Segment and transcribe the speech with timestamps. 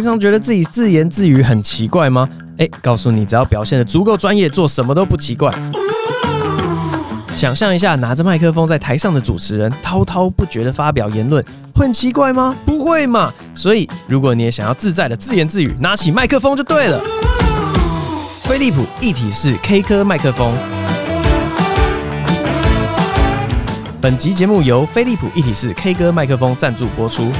[0.00, 2.26] 平常觉得自己自言自语很奇怪吗？
[2.56, 5.52] 哎，告诉你，只要表现得足够专业，做什么都不奇怪。
[7.36, 11.44] 想象一下，拿着麦克风在台上的主持人滔滔不绝地发表言论，
[11.74, 12.56] 会很奇怪吗？
[12.64, 13.30] 不会嘛。
[13.54, 16.98] 所以，如果你也想要自在的自言自语，拿起麦克风就对了。
[18.44, 20.54] 飞利浦一体式 K 歌麦克风。
[24.00, 27.30] 本集节目由飞利浦一体式 K 歌麦克风赞助播出。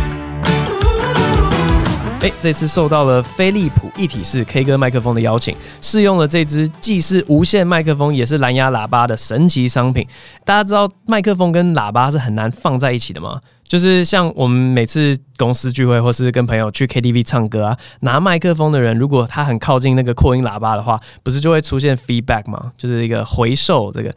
[2.22, 10.06] 哎，这次受到了飞利浦一体式 K 歌麦克风的邀请，试用了这支既是无线麦克风也是蓝牙喇叭的神奇商品。
[10.44, 13.40] 大家知道麦克风跟喇叭是很难放在一起的吗？
[13.70, 22.72] 就是像我们每次公司聚会或是跟朋友去 KTV 唱歌啊，拿麦克风的人如果他很靠近那个扩音喇叭的话，不是就会出现 feedback 吗？
[22.76, 24.12] 就是一个回授这个。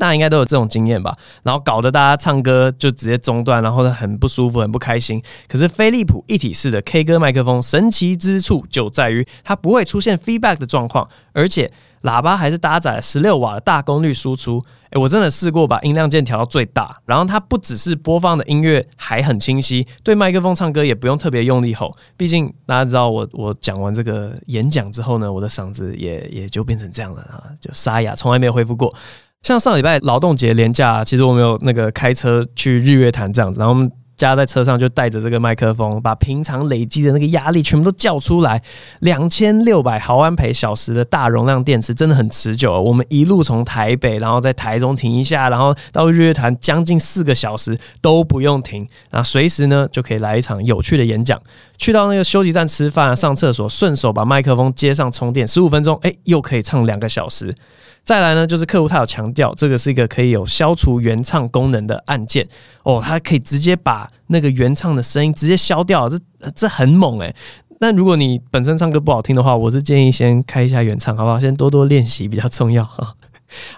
[0.00, 5.22] 大家应该都有这种经验吧，然后搞得大家唱歌就直接中断，然后呢很不舒服，很不开心。
[5.46, 11.70] 可是飞利浦一体式的 K 歌麦克风神奇之处就在于它不会出现 feedback 的状况，而且
[12.02, 14.62] 喇叭还是搭载十六瓦的大功率输出。
[14.90, 21.96] 诶，我真的试过把音量键调到最大，然后它不只是播放的音乐还很清晰，对麦克风唱歌也不用特别用力吼。
[22.16, 28.94] 毕竟大家知道我我讲完这个演讲之后呢，我的嗓子也也就变成这样了啊，就沙哑，从来没有恢复过。
[29.40, 33.90] 像上礼拜劳动节连假，其实我们有那个开车去日月潭这样子，然后我们
[34.28, 38.62] 家在车上就带着这个麦克风，把平常累积的那个压力全部都叫出来。
[39.00, 42.80] 两千六百毫安培小时的大容量电池真的很持久。
[42.82, 51.40] 我们一路从台北，然后在台中停一下，然后到日月潭将近四个小时都不用停，然后随时呢就可以来一场有趣的演讲。
[51.78, 57.52] 去到那个休息站吃饭、上厕所，顺手把麦克风接上充电，十五分钟，哎，又可以唱两个小时。
[58.04, 62.46] 再来呢，就是客户他有强调，这个是一个可以有消除原唱功能的按键
[62.82, 66.18] 哦，它可以直接把那个原唱的声音直接消掉，这
[66.54, 67.34] 这很猛诶。
[67.78, 71.38] 那如果你本身唱歌不好听的话，我是建议先开一下原唱，好不好？
[71.38, 73.14] 先多多练习比较重要哈。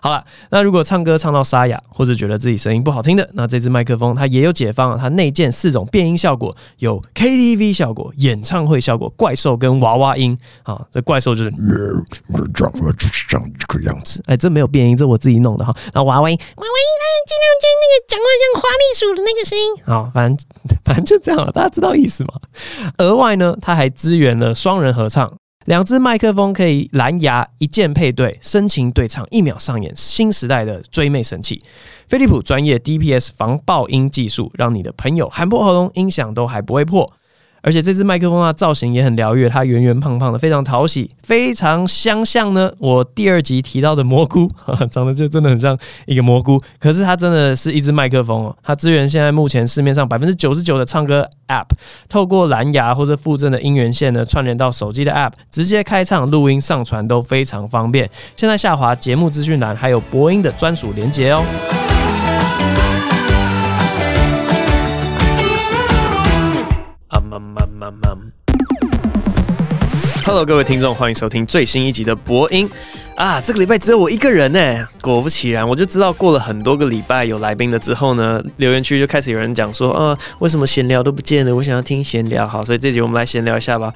[0.01, 10.81] 好了，那如果唱歌唱到沙哑，或者觉得自己声音不好听的，那这支麦克风它也有解方，它内建四种变音效果，有 KTV 效果、演唱会效果、怪兽跟娃娃音啊。
[10.93, 11.51] 这怪兽就是
[12.57, 12.73] 长
[13.59, 15.75] 这个样子，哎，这没有变音，这我自己弄的哈。
[15.93, 19.65] 那娃娃音，娃娃音，它尽量就那个讲话像花栗鼠的那个声音。
[19.85, 20.47] 好，反正
[20.85, 22.35] 反正就这样了，大家知道意思吗？
[22.99, 25.33] 额外呢，它还支援了双人合唱。
[25.65, 31.63] 两只麦克风可以蓝牙一键配对，深情对唱，一秒上演新时代的追妹神器。
[32.07, 37.11] 飞利浦专业 DPS 防爆音技术，让你的朋友喊破喉咙，音响都还不会破。
[37.65, 42.71] 而且这只麦克风啊，造型也很疗愈，它圆圆胖胖的，非常讨喜，非常相像呢。
[42.79, 44.51] 我第二集提到的蘑菇，
[44.93, 46.61] 长得就真的很像一个蘑菇。
[46.79, 51.69] 可是它真的是一只麦克风哦，它支援现在目前市面上百分之九十九的唱歌 App，
[52.07, 58.11] 透过蓝牙或者附赠的音源线呢，串联到手机的 App，直接开唱、录音、上传都非常方便。
[58.37, 61.43] 现在下滑节目资讯栏还有播音的专属连结哦。
[70.25, 72.71] Hello，各位听众，欢迎收听最新一集的播音
[73.17, 73.41] 啊！
[73.41, 74.87] 这个礼拜只有我一个人呢。
[75.03, 81.53] 果不其然，我就知道过了很多个礼拜有来宾了之后呢，留言区就开始有人讲说啊，为什么闲聊都不见了？
[81.53, 82.47] 我想要听闲聊。
[82.47, 83.93] 好，所以这集我们来闲聊一下吧。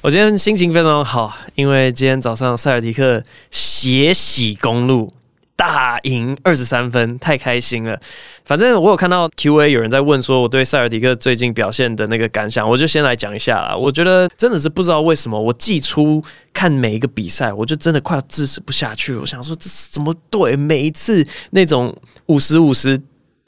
[0.00, 5.12] 我今天心情非常好，因为今天早上塞尔提克血洗公路。
[5.60, 8.00] 大赢二十三分，太开心了。
[8.46, 13.76] 反正我有看到 Q&A 有人在问说我对塞尔迪克最近表现的那个感想，我就先来讲一下啦。
[13.76, 19.14] 我觉得真的是不知道为什么，我季初看每一个比赛，我就真的快要支持不下去。
[19.16, 20.56] 我想说这是怎么对？
[20.56, 21.94] 每一次那种
[22.24, 22.98] 五十五十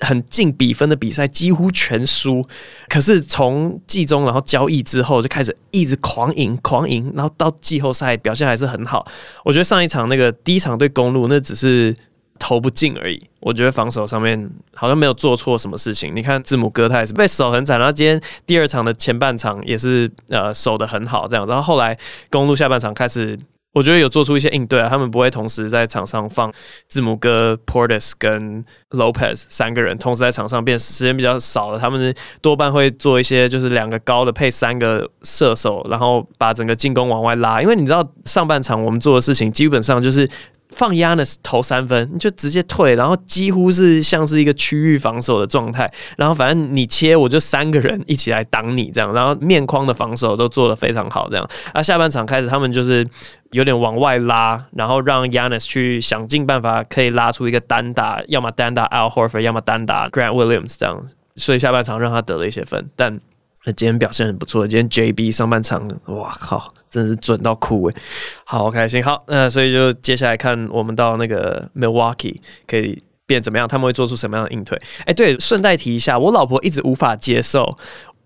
[0.02, 2.46] 很近比分的比赛几乎全输，
[2.88, 9.06] 可是从季中然后交易之后就开始一直狂赢狂赢，然后到季后赛表现还是很好。
[9.44, 11.96] 我觉得上一场那个第一场对公路那只是。
[12.38, 16.10] 投不进而已，我觉得防守上面好像没有做错什么事情。
[16.16, 21.96] 你看字母哥他也是被守很惨，然后今天第二场的前半场也是呃守得很好这样，然后后来
[22.30, 23.38] 公路下半场开始，
[23.72, 26.52] 我觉得有做出一些应对啊，他们不会同时在场上放
[26.88, 40.28] 字母哥、Portis 跟 Lopez 三个人同时在场上，变时间比较少了，他们多半会做一些就是两个高的配三个射手，然后把整个进攻往外拉，因为你知道上半场我们做的事情基本上就是。
[40.72, 45.92] 放 Yanis 投三分，你就直接退，然后几乎是像是一个区域防守的状态。
[46.16, 49.12] 然后反正你切，我就三个人一起来挡你这样。
[49.12, 51.48] 然后面框的防守都做得非常好，这样。
[51.72, 53.06] 啊，下半场开始他们就是
[53.52, 61.06] 有点往外拉，然后让 Yanis 去想尽办法可以拉出一个单打，要么单打 Al Horford，要么单打 Grant Williams 这样。
[61.36, 63.20] 所以下半场让他得了一些分，但。
[63.64, 67.96] 那今天表现很不错，今天 JB 上半场，哇靠，真的是准到哭诶，
[68.44, 69.02] 好开心。
[69.02, 72.36] 好，那所以就接下来看我们到那个 Milwaukee
[72.66, 74.78] 可以变怎么样，他们会做出什么样的应对？
[75.06, 77.78] 哎、对，顺带提一下，我老婆一直无法接受。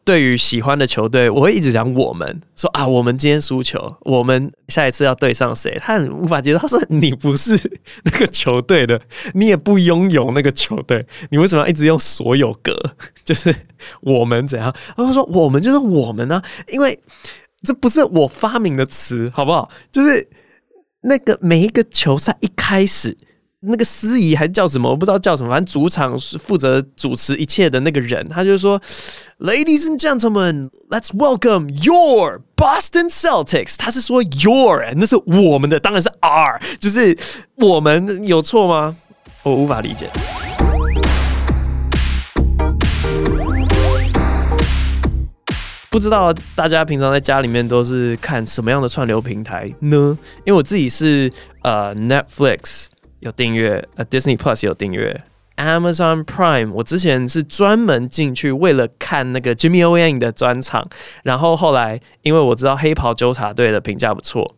[0.04, 5.76] 对于喜欢的球队，我会一直讲我们说啊，我们今天输球，我们下一次要对上谁？
[5.80, 6.58] 他很无法接受。
[6.60, 7.58] 他说你不是
[8.04, 9.00] 那个球队的，
[9.34, 12.72] 你也不拥有那个球队，你为什么要一直用所有格？
[13.24, 13.52] 就是
[14.00, 14.72] 我们怎样？
[14.96, 16.96] 他说我们就是我们呢、因为
[17.62, 19.68] 这不是我发明的词，好不好？
[19.90, 20.28] 就是
[21.02, 23.16] 那个每一个球赛一开始。
[23.68, 24.88] 那个司仪还叫什么？
[24.88, 25.50] 我不知道叫什么。
[25.50, 28.80] 反正主场是负责主持一切的那个人，他就说
[29.40, 37.16] ：“Ladies and gentlemen, let's welcome your Boston Celtics。”他是说 “your”，那是我们的，当然是 “our”，就是
[37.56, 38.96] 我们有错吗？
[39.42, 40.06] 我无法理解。
[45.96, 50.18] 不知道大家平常在家里面都是看什么样的串流平台呢？
[50.44, 51.32] 因为我自己是
[51.62, 52.88] 呃 Netflix。
[53.20, 55.22] 有订阅，呃，Disney Plus 有订阅
[55.56, 56.70] ，Amazon Prime。
[56.70, 60.86] 我之前是专门进去为了看那个 Jimmy O Yang 的专场，
[61.24, 64.54] 然后后来因为我知道黑袍纠察队的评价不错，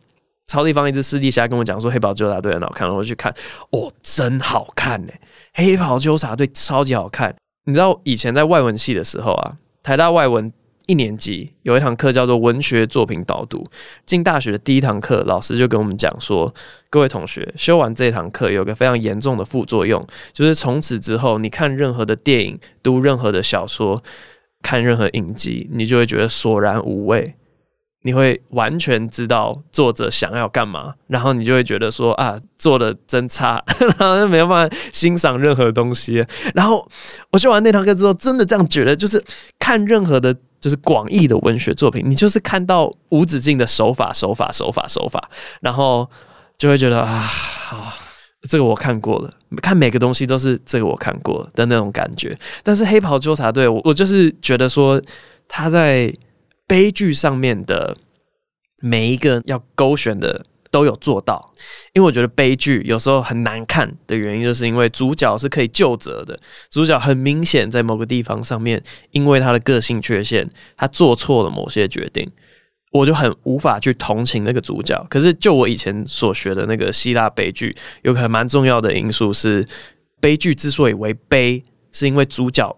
[0.49, 3.32] 超地方一只私底下跟我讲说黑袍纠察队很好看，我去看，
[3.70, 5.12] 哦，真好看呢！
[5.55, 7.32] 黑袍纠察队超级好看。
[7.64, 9.52] 你知道以前在外文系的时候啊，
[9.84, 10.52] 台大外文。
[10.88, 13.62] 一年级有一堂课叫做文学作品导读。
[14.06, 16.52] 进大学的第一堂课，老师就跟我们讲说
[16.88, 24.02] ：“各位同学，修完这堂课，有个非常严重的副作用，就是从此之后，你看任何的电影、读任何的小说、
[24.62, 27.34] 看任何影集，你就会觉得索然无味。
[28.02, 33.62] 你会完全知道作者想要干嘛，然后你就会觉得说啊，做的真差，
[33.99, 36.25] 然后就没有办法欣赏任何东西。
[36.55, 36.88] 然后
[37.31, 39.23] 我修完那堂课之后，真的这样觉得，就是
[39.58, 46.08] 看任何的。”就是广义的文学作品，你就是看到无止境的手法、手法、手法、手法，然后
[46.56, 47.28] 就会觉得啊，
[48.49, 49.32] 这个我看过了，
[49.62, 52.37] 看每个东西都是这个我看过的那种感觉。
[52.62, 55.00] 但是黑袍纠察队，我我就是觉得说
[55.46, 56.12] 他在
[56.66, 57.96] 悲剧上面的
[58.81, 60.44] 每一个要勾选的。
[60.70, 61.53] 都有做到，
[61.94, 66.38] 因为我觉得悲剧有时候很难看的原因，就是因为主角是可以救责的，
[66.70, 72.31] 主角很明显在某个地方上面，因为他的个性缺陷，他做错了某些决定，
[72.93, 75.06] 我就很无法去同情那个主角。
[75.09, 79.67] 可是就我以前所学的那个希腊悲剧，有可能蛮重要的因素是，
[80.20, 82.76] 悲剧之所以为悲，是因为主角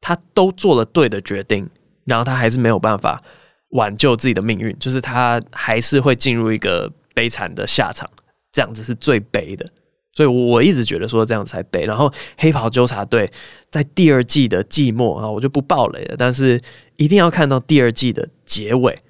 [0.00, 1.68] 他都做了对的决定，
[2.04, 3.22] 然后他还是没有办法
[3.70, 6.90] 挽救自己的命运，就是他还是会进入一个。
[7.16, 8.06] 悲惨的下场，
[8.52, 9.66] 这样子是最悲的，
[10.12, 11.86] 所以我我一直觉得说这样子才悲。
[11.86, 13.32] 然后黑袍纠察队
[13.70, 16.60] 在第二季的季末啊，我就不爆雷了，但是
[16.96, 19.02] 一定要看到第二季的结尾，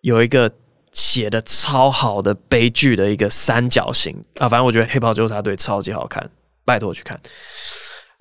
[0.00, 0.50] 有一个
[0.92, 6.28] 写的超好的悲剧的一个三角形啊，反正我觉得黑袍纠察队超级好看，
[6.64, 7.20] 拜托去看。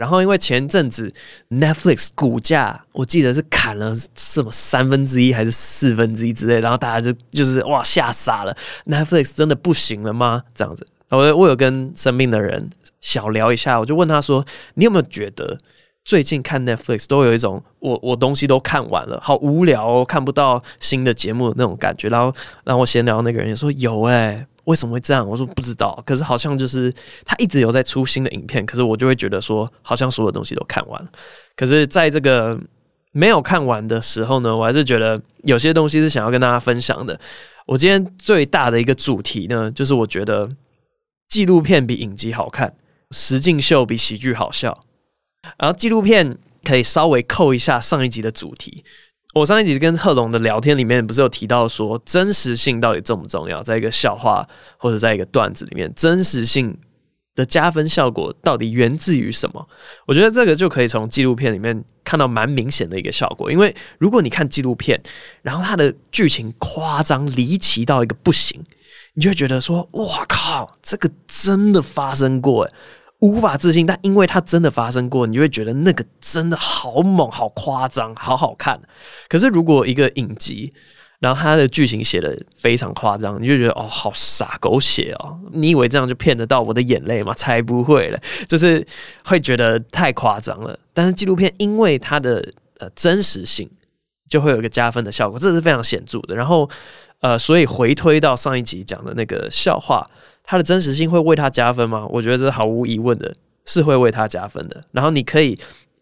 [0.01, 1.13] 然后，因为前阵子
[1.51, 8.57] Netflix 股价，我记得是砍了什么三分之一还是四分之一之类，然后大家就就是哇吓傻了
[8.87, 10.41] ，Netflix 真的不行了吗？
[10.55, 12.67] 这样子，我我有跟身边的人
[12.99, 14.43] 小聊一下，我就问他说
[14.73, 15.59] ：“你有没有觉得
[16.03, 25.27] 最近看 Netflix 都有一种我我东西都看完了，好无聊哦，看不到新的节目那种感觉？”然后，然后我闲聊那个人也说：“有哎。”为什么会这样？
[25.27, 26.93] 我说不知道，可是好像就是
[27.25, 31.09] 他一直有在出新的影片，可是我就会觉得说，好像所有东西都看完了。
[31.55, 32.59] 可是在这个
[33.11, 37.19] 没有看完的时候呢，我还是觉得有些东西是想要跟大家分享的。
[37.65, 40.49] 我今天最大的一个主题呢，就是我觉得
[41.27, 42.73] 纪录片比影集好看，
[43.11, 44.85] 实境秀比喜剧好笑。
[45.57, 48.83] 然后纪录片可以稍微扣一下上一集的主题。
[49.33, 53.63] 我上一集跟贺龙的聊天里面，不是有提到说真实性到底重不重要？
[53.63, 54.45] 在一个笑话
[54.77, 56.77] 或者在一个段子里面，真实性
[57.33, 59.65] 的加分效果到底源自于什么？
[60.05, 63.49] 我觉得这个就可以从纪录片里面看到蛮明显的一个效果。
[63.49, 65.01] 因为如果你看纪录片，
[65.41, 68.61] 然后它的剧情夸张离奇到一个不行，
[69.13, 72.73] 你就会觉得说：“哇靠，这个真的发生过！”诶。
[73.21, 78.79] 无法置信，但因为它真的发生过，你就会觉得那个真的好猛、好夸张、好好看。
[79.29, 80.73] 可是如果一个影集，
[81.19, 85.37] 然后它的剧情写得非常夸张，你就觉得哦，好傻狗血哦！
[85.51, 87.31] 你以为这样就骗得到我的眼泪吗？
[87.35, 88.83] 才不会了，就是
[89.23, 90.77] 会觉得太夸张了。
[90.91, 92.43] 但是纪录片因为它的
[92.79, 93.69] 呃真实性，
[94.27, 96.35] 就会有一个加分的效果，这是非常显著的。
[96.35, 96.67] 然后
[97.19, 100.03] 呃，所以回推到上一集讲的那个笑话。
[100.43, 102.05] 它的真实性会为它加分吗？
[102.09, 103.33] 我觉得这是毫无疑问的，
[103.65, 104.83] 是会为它加分的。
[104.91, 105.57] 然后你可以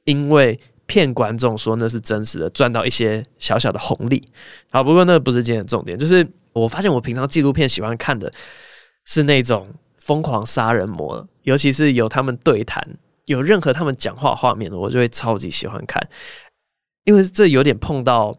[0.05, 4.27] 因为骗观众说那是真实的，赚到一些小小的红利。
[4.71, 8.31] 好，不过那不是今天的重点，就是我发现我平常纪录片喜欢看的
[9.05, 9.67] 是那种
[9.97, 12.83] 疯狂杀人魔，尤其是有他们对谈，
[13.25, 16.01] 有任何他们讲话画面的，我就会超级喜欢看，
[17.03, 18.37] 因为这有点碰到。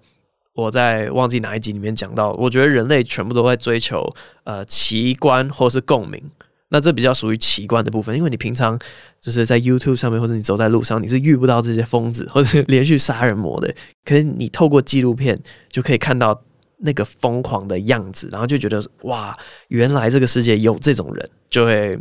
[0.60, 4.04] 我在忘记哪一集里面讲到，我觉得人类全部都在追求
[4.44, 6.22] 呃奇观或是共鸣，
[6.68, 8.78] 那这比较属于奇观的部分，因为你平常
[9.20, 13.74] 就是在 YouTube 上面或者你走在路上，你是遇不到这些疯子或者连续杀人魔的，
[14.04, 15.40] 可是你透过纪录片
[15.70, 16.38] 就可以看到
[16.78, 19.36] 那个疯狂的样子，然后就觉得哇，
[19.68, 21.98] 原来这个世界有这种人，就会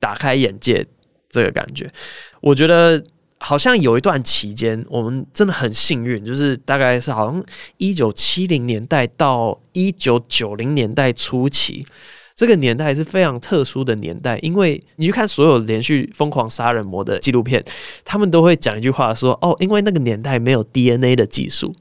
[0.00, 0.86] 打开眼界，
[1.28, 1.92] 这个感觉，
[2.40, 3.04] 我觉得。
[3.40, 7.44] 好像有一段期间，我们真的很幸运，就是大概是好像
[7.76, 11.86] 一九七零年代到一九九零年代初期，
[12.34, 17.64] 这个年代是非常特殊的年代，因为你去看所有连续疯狂杀人魔的纪录片，
[18.04, 21.74] 他们都会讲一句话说：“哦，因为那个年代没有 DNA 的技术。”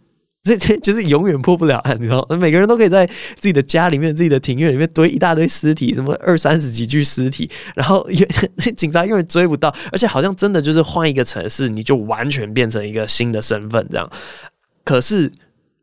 [0.48, 2.25] 所以就是永远破不了案，你知道？
[2.39, 8.08] 每个人都可以在自己的家里面、自己的庭院里面堆一大堆尸体，什么二三十几具尸体，然后
[8.77, 14.10] 警察永远追不到，而且好像真的就是换一个城市，你就完全变成一个新的身份这样。
[14.84, 15.32] 可是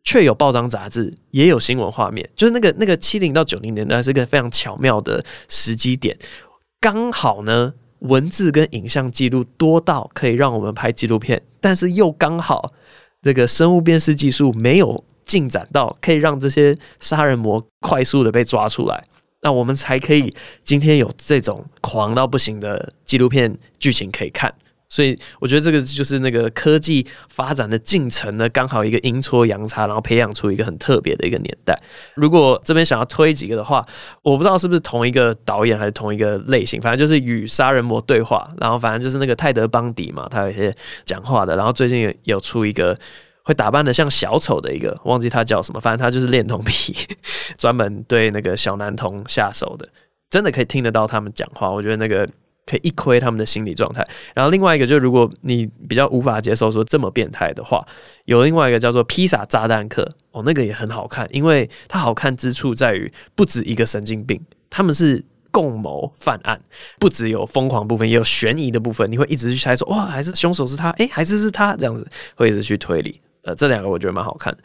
[0.02, 6.16] 却有报章杂志，也有新闻画面，就是那个那个七零到九零年代是一个非常巧妙的时机点，
[6.80, 12.72] 刚好呢，文字跟影像记录多到可以让我们拍纪录片，但是又刚好。
[13.24, 19.02] 这个生物辨识技术没有进展到可以让这些杀人魔快速的被抓出来，
[19.40, 20.30] 那我们才可以
[20.62, 24.54] 今天有这种狂到不行的纪录片剧情可以看。
[24.94, 31.76] 所以我觉得这个就是那个科技发展的进程呢，刚好一个阴错阳差，然后培养出一个很特别的一个年代。
[32.14, 33.84] 如果这边想要推几个的话，
[34.22, 38.48] 我不知道是不是同一个导演还是同一个类型，反正就是与杀人魔对话。
[38.60, 40.72] 然后反正就是那个泰德·邦迪嘛，他有一些
[41.04, 41.56] 讲话的。
[41.56, 42.96] 然后最近有有出一个
[43.42, 46.94] 会打扮的像小丑的一个，忘记他叫什么，反正他就是恋童癖，
[47.58, 49.88] 专门对那个小男童下手的，
[50.30, 51.68] 真的可以听得到他们讲话。
[51.68, 52.28] 我觉得那个。
[52.66, 57.86] 可以一窥他们的心理状态，然后另外一个就是，如果你比较无法接受说这么变态的话，
[58.24, 60.02] 有另外一个叫做《披萨炸弹客》
[60.32, 64.40] 哦，那个也很好看，因为它好看之处在于不止一个神经病，
[64.70, 66.60] 他们是共谋犯案，
[66.98, 73.20] 不只有疯狂部分，也有悬疑的部分，你会一直去猜说哇，还是凶手是他，诶，还是是他这样子，会一直去推理。
[73.44, 74.56] 呃，这两个我觉得蛮好看。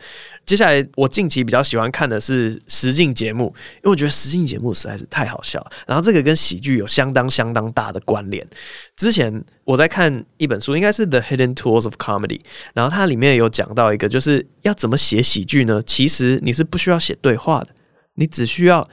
[0.45, 5.71] 接下来我近期比较喜欢看的是实境节目，因为我觉得实境节目实在是太好笑了。
[5.85, 8.47] 然后这个跟喜剧有相当相当大的关联。
[8.95, 12.39] 之前我在看一本书，应该是《The Hidden Tools of Comedy》，
[12.73, 15.83] 然后它里面有讲到一个，就是要怎么写喜剧呢？
[15.85, 17.67] 其实你是不需要写对话的，
[18.15, 18.89] 你只需要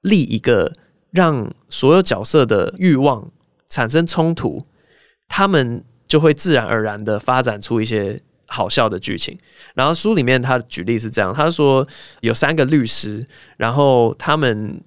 [0.00, 0.72] 立一个
[1.10, 3.30] 让所有角色的欲望
[3.68, 4.64] 产生冲突，
[5.28, 8.18] 他们就会自然而然的发展出一些。
[8.48, 9.38] 好笑的剧情，
[9.74, 11.86] 然后书里面他举例是这样，他说
[12.22, 13.24] 有三个律师，
[13.56, 14.80] 然后他们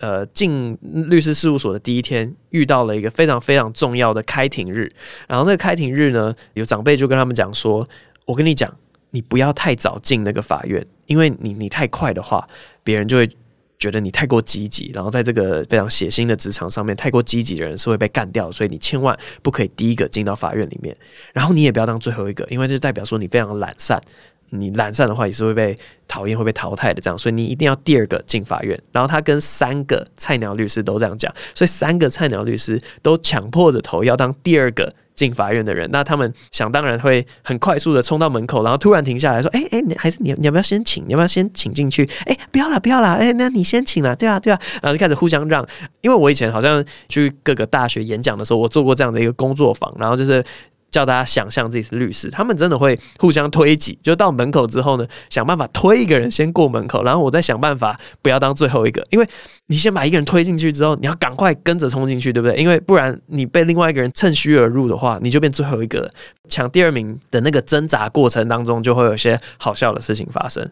[0.00, 4.92] 呃进律师事务所的第一天遇到了一个非常非常重要的开庭日，
[5.28, 7.88] 然后那个开庭日呢，有长辈就跟他们讲说，
[8.24, 8.74] 我跟你讲，
[9.10, 12.48] 你不要太早进那个法院，因为你你太快的话，
[12.82, 13.30] 别人就会。
[13.82, 20.96] 觉得你太过积极，然后在这个非常血腥的职场上面，太过积极的人是会被干掉，所以你千万不可以第一个进到法院里面，
[21.32, 24.00] 然后你也不要当最后一个，因为这代表说你非常懒散，
[24.50, 27.00] 你懒散的话也是会被讨厌、会被淘汰的。
[27.00, 28.80] 这样，所以你一定要第二个进法院。
[28.92, 34.94] 然后他跟三个菜鸟律师都这样讲，所以三个菜鸟律师都强迫着头要当第二个。
[35.14, 41.04] 进法院的人，那他们想当然会很快速的冲到门口，然后突然停下来说：“哎、欸、哎、你还是你你要不要先请？
[41.06, 42.08] 你要不要先请进去？
[42.26, 45.66] 哎、不要了不要了，哎、那你先请了，对啊对啊。”然后就开始互相让，
[46.00, 50.44] 因为我以前好像去各个大学演讲的时候，我做过这样的一个工作坊，然后就是。
[50.92, 59.26] 叫大家想象自己是律师，他们真的会互相推挤，就到门口之后呢，想办法推一个人先过门口，然后我再想办法不要当最后一个，因为
[59.66, 62.56] 你先把一个人推进去之后，你要赶快跟着冲进去，对不对？
[62.56, 66.08] 因为不然你被另外一个人趁虚而入的话，你就变最后一个。
[66.48, 70.70] 抢第二名的那个挣扎过程当中，就会有些好笑的事情发生。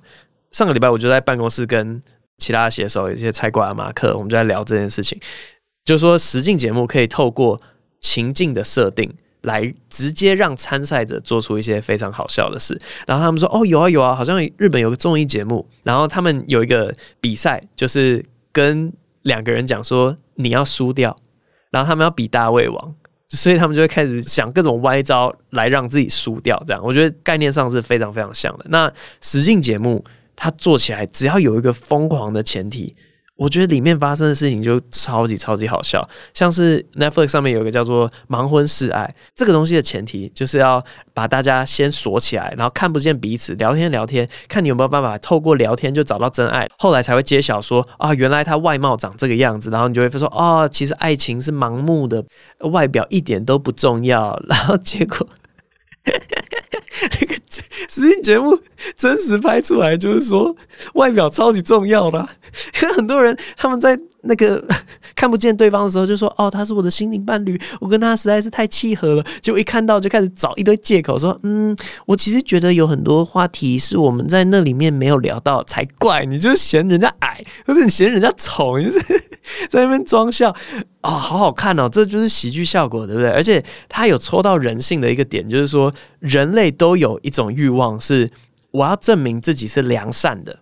[0.50, 2.02] 上个礼拜我就在办公室跟
[2.36, 5.18] 其他写手，一些菜瓜阿马克，我们就在聊这件事情，
[5.86, 7.58] 就说实境节目可以透过
[8.00, 9.10] 情境的设定。
[9.42, 18.92] 来直接让参赛者做出一些非常好笑的事，然后他们说：“哦，有啊有啊，好像日本有个综艺节目，然后他们有一个比赛，就是跟
[19.22, 21.16] 两个人讲说你要输掉，
[21.70, 22.94] 然后他们要比大胃王，
[23.30, 26.62] 所以他们就会开始想各种歪招来让自己输掉。
[26.66, 28.66] 这样我觉得概念上是非常非常像的。
[28.68, 30.04] 那实境节目
[30.36, 32.94] 它做起来只要有一个疯狂的前提。”
[33.40, 52.22] 我觉得里面发生的事情就超级超级好笑，像是 Netflix 上面有一个叫做“盲婚试爱”这个东西的前提，就是要把大家先锁起来，然后看不见彼此，聊天聊天，看你有没有办法透过聊天就找到真爱，后来才会揭晓说啊，原来他外貌长这个样子，然后你就会说哦，其实爱情是盲目的，
[52.70, 55.26] 外表一点都不重要， 然后结果。
[56.04, 56.42] 哈哈
[56.72, 57.34] 哈那个
[57.88, 58.58] 实境节目
[58.96, 60.56] 真实拍出来，就是说
[60.94, 62.28] 外表超级重要的，
[62.82, 63.98] 因 为很多人他们在。
[64.22, 64.62] 那个
[65.16, 79.00] 看不见对方的时候，就说：“哦，他是我的心灵伴侣，我跟他实在是太契合了。”就一看到就开始找一堆借口说：“嗯，我其实觉得有很多话题是我们在那里面没有聊到才怪。”你就嫌人家矮，或者你嫌人家丑，你就是
[79.68, 80.56] 在那边装笑啊、
[81.02, 83.30] 哦，好好看哦，这就是喜剧效果，对不对？
[83.30, 88.30] 而且他有戳到人性的一个点，就是说人类都有一种欲望，是
[88.70, 90.58] 我要证明自己是良善的。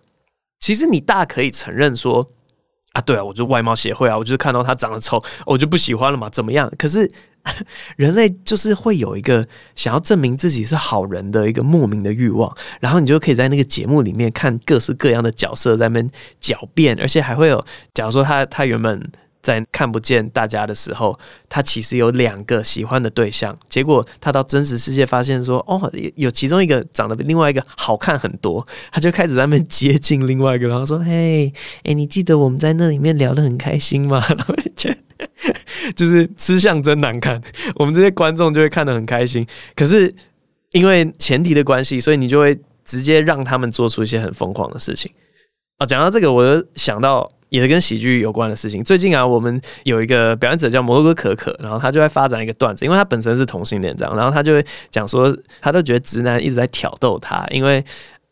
[0.59, 2.31] 其实你大可以承认说。
[2.93, 6.71] 啊，对啊，我就外貌协会啊，我就是看到他长得丑，我就不喜欢了嘛，怎么样？
[6.77, 7.09] 可是
[7.97, 19.11] 人类就是会有一个想要证明自己是好人的一个莫名的欲望，然后你就可以在那个节目里面看各式各样的角色在那边狡辩，而且还会有，假如说他他原本。
[19.41, 21.17] 在看不见大家的时候，
[21.47, 23.57] 他其实有两个喜欢的对象。
[23.69, 31.53] 结果他到真实世界发现说，哦，有其中一个长得比另外一个好看很多，他就开始在那边接近另外一个，然后说：“嘿，
[31.83, 34.89] 哎，你记得我们在那里面聊得很开心吗？” 然后就
[35.95, 37.41] 就是吃相真难看，
[37.75, 39.47] 我们这些观众就会看得很开心。
[39.75, 40.13] 可是
[40.71, 45.09] 因为前提的关系，所以你就会直接让他们做出一些很疯狂的事情。
[45.77, 47.31] 啊，讲到这个，我就想到。
[47.49, 48.83] 也是跟喜剧有关的事情。
[48.83, 57.83] 最近啊，我们有一个表演者叫摩洛哥可可，然后他就在发展一个段子，因为他本身是同性恋这样，然后他就会讲说，他都觉得直男一直在挑逗他，因为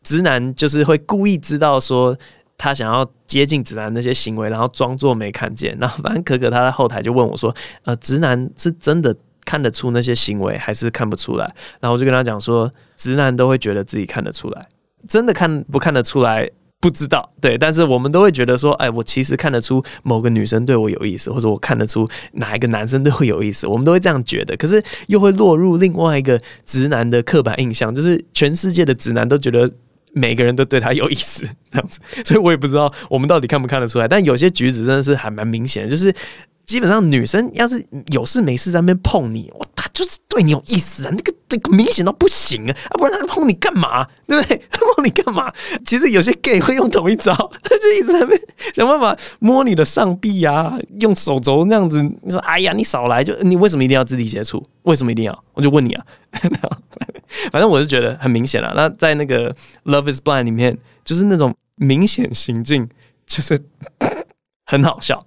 [0.02, 2.16] 直男就是会故意知道说
[2.56, 5.76] 他想要接近直男那些行为，然后装作没看见。
[5.80, 11.44] 然后反正可可他在后台就问我说，呃，直男是真的看得出那些行为，还是看不出来？
[11.80, 14.66] 然后我就跟他讲说，直男都会觉得自己看得出来，
[15.08, 16.48] 真的看不看得出来？
[16.80, 24.56] 不知道，对，但是我们都会觉得说，哎，我其实看得出某个女生对我有意思，或者我看得出哪一个男生对我有意思，我们都会这样觉得。
[24.56, 29.68] 可是又会落入另外一个直男的刻板印象，就是全世界的直男都觉得
[30.12, 31.98] 每个人都对他有意思这样子。
[32.24, 34.06] 所以我也不知道我们到底看不看得出来。
[34.06, 36.14] 但有些举止真的是还蛮明显的，就是
[36.64, 39.50] 基本上女生要是有事没事在那边碰你，
[39.98, 44.06] 就是对你有意思啊，那个那个明显到不行啊，啊，不然他碰你干嘛？
[44.28, 44.62] 对不对？
[44.70, 45.52] 他碰你干嘛？
[45.84, 47.34] 其实有些 gay 会用同一招，
[47.64, 48.36] 他就一直在那
[48.72, 52.00] 想办法摸你的上臂啊，用手肘那样子。
[52.22, 53.24] 你说，哎呀，你少来！
[53.24, 54.64] 就你为什么一定要肢体接触？
[54.82, 55.44] 为什么一定要？
[55.54, 56.06] 我就问你啊。
[57.50, 58.72] 反正我是觉得很明显了。
[58.76, 59.50] 那在那个
[59.84, 62.88] 《Love Is Blind》里面，就是那种明显行径，
[63.26, 63.58] 就是
[64.64, 65.20] 很好笑。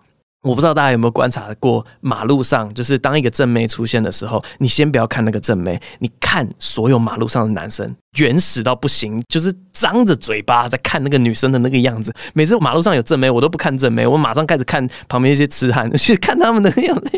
[0.43, 12.11] 我不知道大家有没有观察过，马路上就是当一个正妹出现的时候，你先不要看那个正妹，你看所有马路上的男生，原始到不行，就是张着嘴巴在看那个女生的那个样子。
[12.33, 17.11] 每次马路上有正妹，我都不看正妹，我马上开始看旁边一些痴汉，去看他们的样子，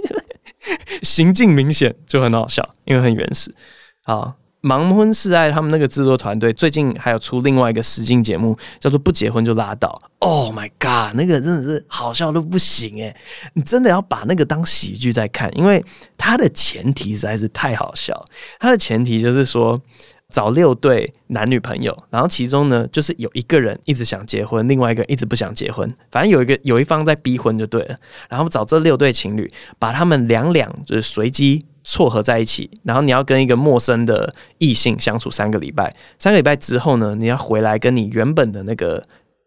[1.03, 3.55] 行径明显就很好笑，因为很原始。
[4.03, 4.33] 好。
[4.63, 10.02] 盲婚试爱，他们那个制作团队最近还有出另外一个实境节目，叫做《不结婚就拉倒》。
[10.19, 13.13] Oh my god，那个真的是好笑都不行诶，
[13.56, 15.84] 你真的要把那个当喜剧在看，因为
[16.17, 18.26] 它的前提实在是太好笑。
[18.58, 19.82] 它的前提就是说，
[20.30, 27.97] 找六对男女朋友，然后其中呢，就是有一个人一直想结婚，另外一个一直不想结婚，反正有一个有一方在逼婚就对了。
[28.30, 31.65] 然后找这六对情侣，把他们两两就是随机。
[31.84, 39.06] 撮合在一起，然后你要跟一个陌生的异性相处三个礼拜，三个礼拜之后呢，你要回来跟你原本的那个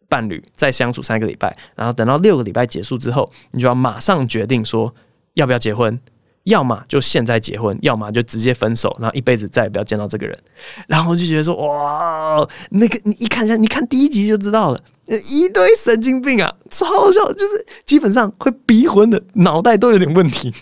[0.09, 4.95] 伴侣再相处三个礼拜，然后等到六个礼拜结束之后，你就要马上决定说
[5.35, 5.99] 要不要结婚，
[6.45, 10.39] 要么就现在结婚，要么就直接分手，然后一辈子再也不要见到这个人。
[10.87, 20.53] 然后我就觉得说，哇，那个你一看一下，你看第一集就知道了，一堆神经病啊，超好笑，就是基本上会逼婚的脑袋都有点问题。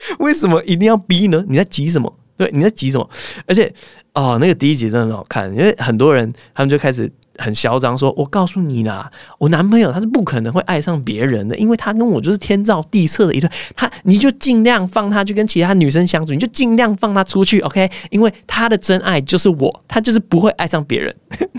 [0.18, 1.44] 为什么一定要逼呢？
[1.48, 2.12] 你在急什么？
[2.36, 3.08] 对，你在急什么？
[3.46, 3.72] 而且
[4.14, 13.50] 哦，那个第一集真的很好看，因为很多人他们就开始很嚣张说：“我告诉你啦，我男朋友他是不可能会爱上别人的，因为他跟我就是天造地设的一对。
[13.76, 17.90] 他你就尽量放他去跟其他女生相处，你就尽量放他出去，OK？
[18.10, 21.14] 因为他的真爱就是我，他就是不会爱上别人。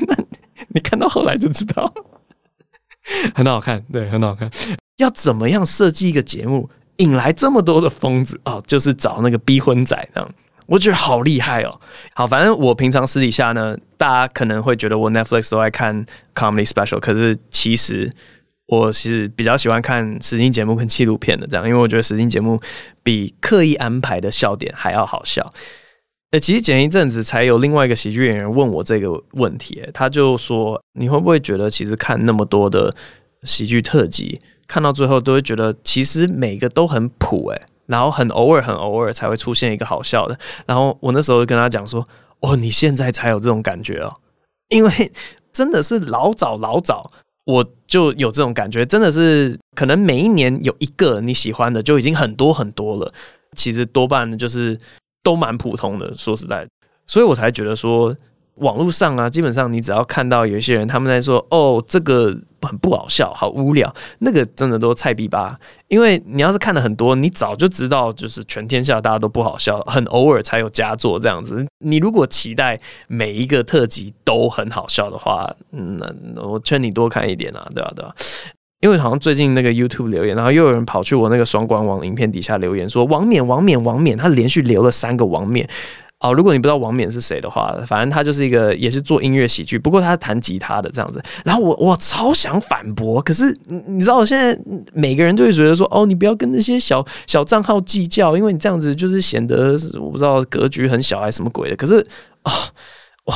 [0.08, 0.16] 那
[0.74, 1.94] 你看到后来就知道，
[3.36, 4.50] 很好看，对，很好看。
[4.98, 6.68] 要怎么样设计一个节目？”
[7.02, 10.34] 引来这么多的疯子哦，就是找那个逼婚仔这样，
[10.68, 11.82] 我觉得好厉害哦。
[12.14, 18.10] 好，反正我平常私底下呢，大家可能会觉得我 Netflix 都爱看 comedy special，可是其实
[18.68, 22.60] 我其实比较喜欢看实境节目跟纪录片的这样，因为我觉得实境节目
[23.04, 25.54] 比刻意安排的笑点还要好笑。
[26.32, 32.90] 呃，其实前一阵子才有另外一个喜剧演员问我这个问题，他就说：“你会不会觉得其实看那么多的
[33.44, 34.40] 喜剧特辑，
[34.72, 42.08] 看到最后都会觉得其实每个都很普诶，然后很偶尔很偶尔才会出现一个好笑的。”然后我那时候就跟他讲说
[42.40, 44.14] ：“哦，你现在才有这种感觉哦，
[44.74, 45.12] 因为
[45.52, 47.12] 真的是老早老早
[47.44, 53.14] 我就有这种感觉，真的是可能每一年有一个你喜欢的就已经很多很多了。
[53.58, 54.80] 其实多半就是。”
[55.24, 56.68] 都蛮普通的，说实在，
[57.06, 58.12] 所以我才觉得说，
[58.56, 62.36] 网络上啊，基本上你只要看到有一些人他们在说，哦，这个
[62.68, 65.58] 很不好笑，好无聊，那个真的都菜逼吧。
[65.88, 71.66] 因为你要是看了很多，你早就知道，就是全天下大家都不好笑，很偶尔才有佳作这样子。
[71.80, 77.94] 你如果期待每一个特辑都很好笑的话，那我劝你多看一点啊，对吧？
[77.96, 78.16] 对吧？
[78.82, 85.70] 因为好像最近那个 YouTube 留言，然后又有人跑去我那个双关网影片底下留言说王冕王冕王冕，他连续留了三个王冕
[86.22, 86.32] 哦。
[86.34, 91.22] 如果你不知道王冕是谁的话，反正他就是一个也是做音乐喜剧，不过他弹吉他的这样子。
[91.44, 93.56] 然后我我超想反驳，可是
[93.88, 94.58] 你知道我现在
[94.94, 101.76] 每个人都会觉得说哦，你不要跟那些小小账号计较，因为你这样子就是显得我不知道格局很小还是什么鬼的。
[101.76, 102.06] 可是
[102.44, 102.54] 啊
[103.26, 103.36] 哇，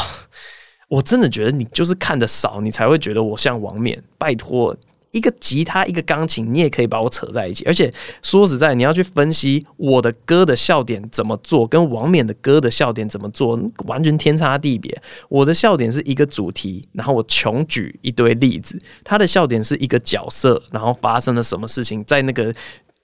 [0.87, 4.01] 我真的觉得你就是看的少，你才会觉得我像王冕。
[4.17, 4.75] 拜托。
[5.15, 7.63] 一个吉他，一个钢琴，你也可以把我扯在一起。
[7.65, 7.89] 而且
[8.21, 15.01] 说实在，你要去分析我的歌的笑点怎么做，跟王冕的歌的笑点怎么做，完全天差地别。
[15.29, 22.53] 我的笑点是一个主题，然后我穷举一堆例子；他的笑点是一个角色，然后发生了什么事情，在那个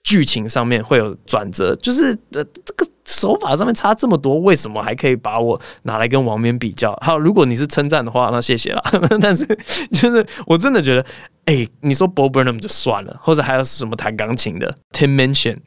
[0.04, 2.86] 剧情上面会有转折，就是这这个。
[3.04, 6.98] 手法上面差这么多，为什么还可以把我拿来跟王冕比较？
[7.02, 8.82] 好，如果你是称赞的话，那谢谢啦。
[9.20, 9.46] 但是
[9.92, 11.06] 就是我真的觉得，
[11.46, 15.58] 哎、你说 Bob Burnham 就算了，或者还有什么弹钢琴的 Tim Mancion，。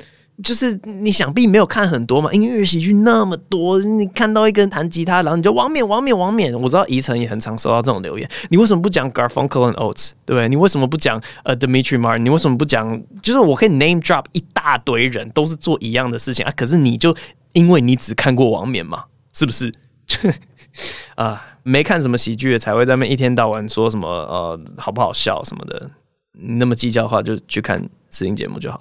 [0.43, 6.53] 就是你想必没有看很多嘛，音乐喜剧那么多，你看到一个人弹吉他，然后你就王冕王冕王冕。
[6.55, 10.49] 我知道宜晨也很常收到这种留言，你为什么不讲 Garfunkel and Oates，对不对？
[10.49, 12.19] 你为什么不讲呃 Demetri Martin？
[12.19, 13.01] 你为什么不讲？
[13.23, 17.17] 就是我可以 name drop 一大堆人都是做一样的事情啊，可是你就
[17.53, 19.73] 因为你只看过王冕嘛，是不是？
[21.15, 25.91] 啊，没看什么喜剧的才会在那一天到晚说什么呃好不好笑什么的，
[26.33, 27.79] 你那么计较的话，就去看
[28.11, 28.81] 实境节目就好。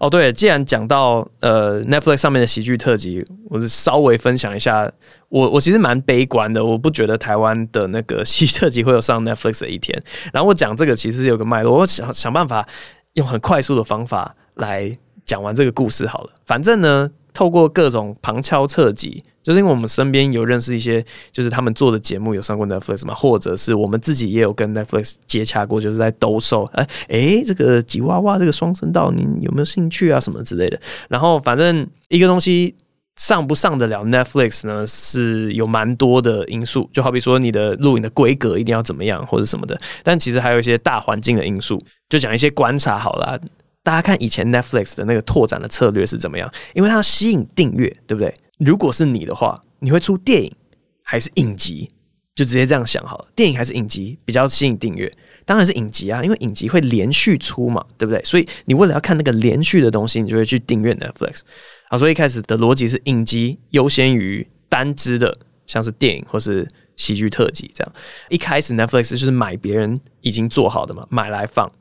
[0.00, 4.90] 哦，对，既然讲到呃 Netflix 上面的喜剧特辑，我是稍微分享一下。
[5.28, 10.02] 我我其实蛮悲观的，我不觉得台湾的那个喜剧特辑会有上 Netflix 的一天。
[10.32, 12.66] 然后我讲这个其实是有个脉络，我想想办法
[13.12, 14.90] 用很快速的方法来
[15.24, 16.30] 讲完这个故事好了。
[16.44, 19.22] 反正呢，透过各种旁敲侧击。
[19.40, 30.20] 就是因为我们身边有认识一些，就是他们做的节目有上过 Netflix 嘛，或者是我们自己也有跟 Netflix 接洽过，就是在兜售，哎、欸、哎，这个吉娃娃这个双声道，你有没有兴趣啊？
[30.20, 30.78] 什么之类的。
[31.08, 32.74] 然后反正一个东西
[33.16, 39.78] 上不上得了 Netflix 呢，是有蛮多的因素，就好比说你的录影的规格一定要怎么样，或者什么的。
[40.02, 43.40] 但其实还有一些大环境的因素，就讲一些观察好了。
[43.88, 46.52] 大家看以前 Netflix 的那个拓展的策略是怎么样？
[46.74, 48.34] 因为它要吸引订阅，对不对？
[48.58, 50.54] 如果是你的话，你会出电影
[51.02, 51.90] 还是影集？
[52.34, 55.10] 就直接这样想好了，电影还是影集比较吸引订阅？
[55.46, 58.22] 当然是影集啊，因为影集会连续出嘛，对不对？
[58.24, 61.40] 所以你为了要看那个连续的东西，你就会去订阅 Netflix
[61.88, 61.96] 啊。
[61.96, 65.34] 所以一开始的逻辑是影集优先于单支的，
[65.66, 67.92] 像是电影或是喜剧特辑这样。
[68.28, 71.72] 一开始 Netflix 就是买别人已经做好的嘛，买来放。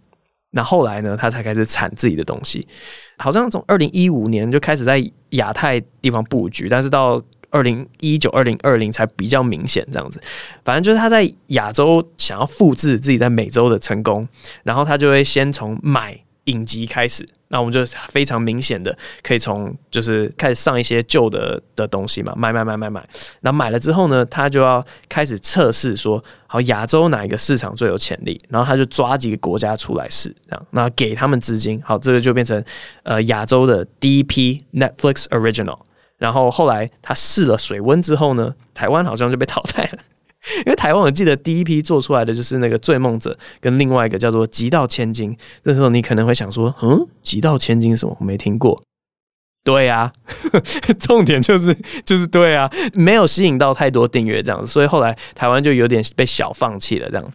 [0.52, 2.66] 那后来呢，他才开始产自己的东西。
[3.18, 10.22] 好像从二零一五年就开始在亚太地方布局，但是到二零一九、二零二零才比较明显这样子。
[10.64, 14.28] 反正就是他在亚洲想要复制自己在美洲的成功，
[14.64, 17.26] 然后他就会先从买影集开始。
[17.50, 23.08] 那我们就非常明显的可以从就是开始上一些旧的的东西嘛，买买买买买。
[23.40, 28.38] 那买了之后呢，他就要开始测试说，好，亚洲哪一个市场最有潜力？
[28.50, 32.62] 然后他就抓几个国家出来试，这样，那给他们资金，好，这个就变成
[33.04, 35.80] 呃亚洲的第一批 Netflix Original。
[36.18, 40.00] 然后后来他试了水温之后呢，台湾好像就被淘汰了。
[40.66, 46.90] 因为台湾我记得第一批做出来的就是那个《醉梦者》跟另外一个叫做《极道千金》，那时候你可能会想说，嗯，
[47.22, 48.16] 《极道千金》什么？
[48.20, 48.82] 我没听过。
[49.64, 50.14] 对呀、
[50.98, 57.34] 重点就是就是对啊，没有吸引到太多订阅这样子，所以后来台湾就有点被小放弃了这样。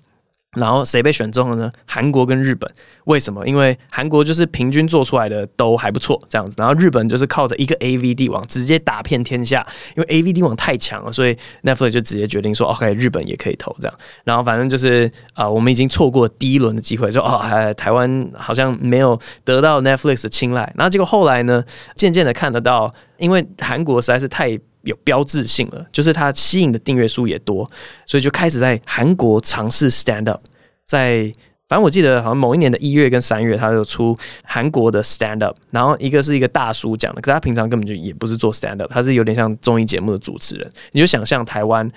[0.56, 1.72] 然后谁被选中了呢？
[1.86, 2.70] 韩国跟日本。
[3.04, 3.44] 为什么？
[3.46, 6.54] 因为韩国就是平均做出来的都还不错，这样子。
[6.58, 13.98] 然后日本就是靠着一个 AV 帝王直接打遍天下，因为 AV 帝王太强了，所以 Netflix 就直接决定说，OK，日本也可以投这样。
[14.24, 20.70] 然后反正就是啊、我们已经错过第一轮的机会，就哦，还台湾好像没有得到 Netflix 的青睐。
[20.76, 21.64] 然后结果后来呢，
[21.96, 27.70] 渐渐的看得到，因为韩国实在是太有标志性了，就是它吸引的订阅数也多，
[28.06, 30.40] 所以就开始在韩国尝试 stand up，
[30.86, 31.32] 在。
[31.68, 34.14] 反正我记得好像某一年的一月跟三月，他就出
[34.44, 40.70] 韩国的 stand up，然后一个是一个大叔讲的，可是他平常根本就也不是做 stand up，他是有点像综艺节目的主持人。
[40.90, 41.90] 你就想象台湾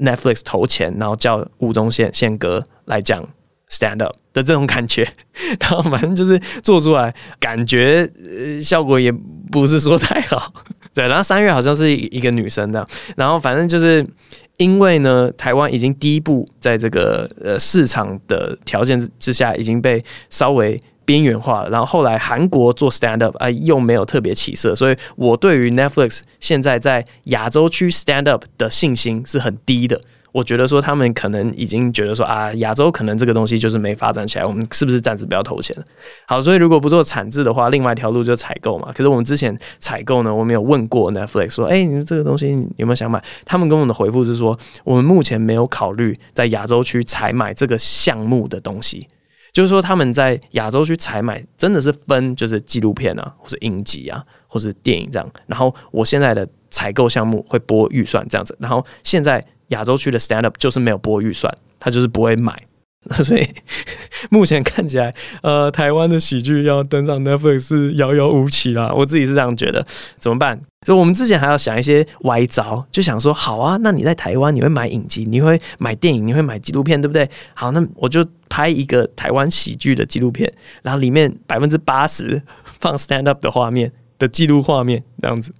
[0.00, 3.24] Netflix 投钱，然后叫吴宗宪宪哥来讲
[3.70, 5.08] stand up 的这种感觉，
[5.60, 9.12] 然后反正就是做出来，感觉呃效果也
[9.52, 10.52] 不是说太好。
[10.94, 14.06] 对，然后三月好像是一个女生的，然后反正就是。
[14.58, 30.00] 因为呢，台湾已经第一步在这个呃市场的条件之下已经被稍微边缘化了，然后后来韩国做 stand up 啊、呃、又没有特别起色，所以我对于 Netflix 现在在亚洲区 stand up 的信心是很低的。
[30.32, 35.76] 我觉得说他们可能已经觉得说啊，亚洲可能这个东西就是没发展起来，我们是不是暂时不要投钱？
[36.26, 38.90] 好，所以如果不做产制的话，另外一条路就采购嘛。
[38.96, 43.22] 可是我们之前采购呢，我们有问过 Netflix 说，哎，你这个东西有没有想买？
[43.44, 49.06] 他们跟我们的回复是说，我们目前没有考虑在亚洲区采买这个项目的东西。
[49.52, 55.30] 就是说他们在亚洲区采买真的是分就是纪录片啊，或是影集啊，或是电影这样。
[55.46, 59.44] 然后我现在的采购项目会拨预算这样子，然后现在。
[59.72, 62.56] 亚洲区的 stand up 就是没有播预算，他就是不会买，
[63.22, 63.46] 所以
[64.30, 68.92] 目前看起来，呃，台湾的喜剧要登上 Netflix 是遥遥无期啦。
[68.96, 69.84] 我自己是这样觉得，
[70.18, 70.60] 怎么办？
[70.86, 77.28] 所以我们之前还要想一些歪招，就想说，好啊，那你在台湾你会买影集，你会买电影，你会买纪录片，对不对？
[77.54, 85.52] 好，那我就拍一个台湾喜剧的纪录片，然后里面百分之八十放 stand up 的画面的记录画面，这样子。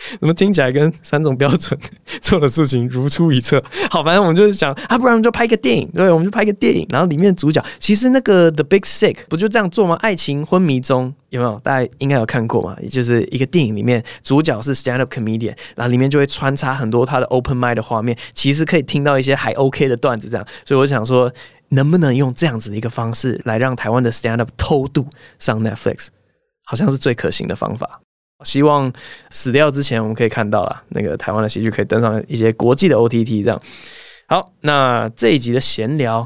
[0.20, 1.78] 怎么听起来跟三种标准
[2.22, 3.62] 做的事情如出一辙？
[3.90, 9.96] 好，反正我们就是想啊，不然我们就拍个电影，对，我们就拍个电影，然后里面主角其实那个 The Big Sick 不就这样做吗？
[9.96, 11.60] 爱情昏迷中有没有？
[11.62, 12.76] 大家应该有看过嘛？
[12.80, 20.46] 也就是一个电影里面主角是 stand up comedian，然后里面就会穿插很多他的 open mic 的画面，其实可以听到一些还 OK 的段子，这样。
[20.64, 21.30] 所以我想说，
[21.68, 25.06] 能不能用这样子的一个方式来让台湾的 stand up 偷渡
[25.38, 26.08] 上 Netflix，
[26.64, 28.00] 好像是最可行的方法。
[28.44, 28.92] 希望
[29.30, 33.44] 死掉之前，我们可以看到啊，那个台湾的喜剧可以登上一些国际的 OTT。
[33.44, 33.60] 这样
[34.28, 36.20] 好，那这一集的闲聊，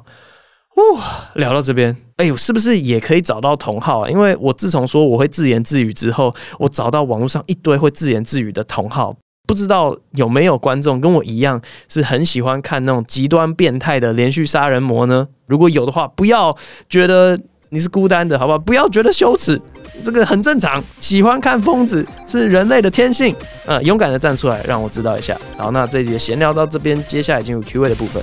[0.76, 4.10] 哇，聊到这边，哎呦，是不是也可以找到同号啊？
[4.10, 15.26] 因为我自从说我会自言自语之后，我找到网络上一堆会自言自语的同号，不知道有没有观众跟我一样是很喜欢看那种极端变态的连续杀人魔呢？
[15.46, 16.54] 如果有的话，不要
[16.88, 18.58] 觉得你是孤单的，好不好？
[18.58, 19.60] 不要觉得羞耻。
[20.02, 23.34] 这个很正常，喜欢看疯子是人类的天性。
[23.66, 25.38] 呃，勇敢的站出来，让我知道一下。
[25.56, 28.22] 好，那这一集闲聊到这边，接下来进入 Q&A 的部分。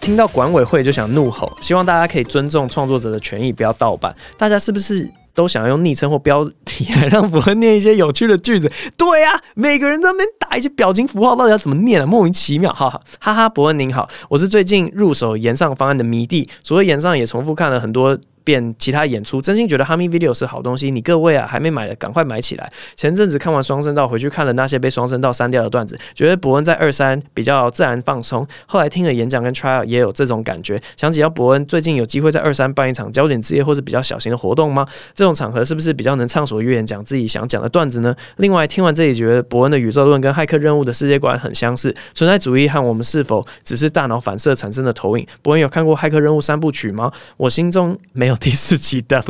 [0.00, 4.14] 听到管委会就想怒吼，希望大家可以尊重创作者的权益，不要盗版。
[4.36, 8.70] 大家是不是都想要用昵称或标题来让伯恩念一些有趣的句子？
[8.96, 12.06] 对呀、啊，每个人在那边打一些表情符号，到底要怎么念啊？
[12.06, 12.72] 莫名其妙。
[12.72, 18.18] 哈哈哈哈，伯恩您好，我是最近入手炎上方案的迷弟，所以炎上也重复看了很多。
[18.46, 20.88] 变其他演出，真心觉得 Hami Video 是好东西。
[20.88, 22.72] 你各位啊，还没买的赶快买起来。
[22.94, 28.46] 前阵子看完双声道，回去看了那些被双声道删掉的段子，觉得伯恩在二三比较自然放松。
[28.66, 30.80] 后来听了演讲跟 trial 也有这种感觉。
[30.96, 34.86] 想起要伯恩最近有机会在二三办一场焦点之夜或是比较小型的活动吗？
[35.12, 38.14] 这种场合是不是比较能畅所欲言讲自己想讲的段子呢？
[38.36, 41.92] 另外听完这里，觉得伯恩的宇宙论跟骇客任务的世界观很相似。
[42.14, 45.26] 存在主义和我们是否只是大脑反射产生的投影？
[45.42, 47.10] 伯恩有看过骇客任务三部曲吗？
[47.36, 49.22] 我心中没有第四集的。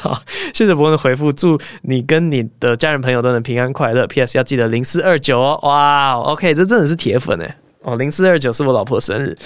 [0.00, 0.22] 好，
[0.52, 4.06] 谢谢伯恩的回复，祝你跟你的家人朋友都能平安快乐。
[4.06, 4.36] P.S.
[4.36, 9.36] 要记得零四二九哦，哇，OK，这真的是铁粉哎，哦，零四二九是我老婆生日，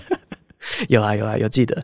[0.88, 1.82] 有啊有啊有记得。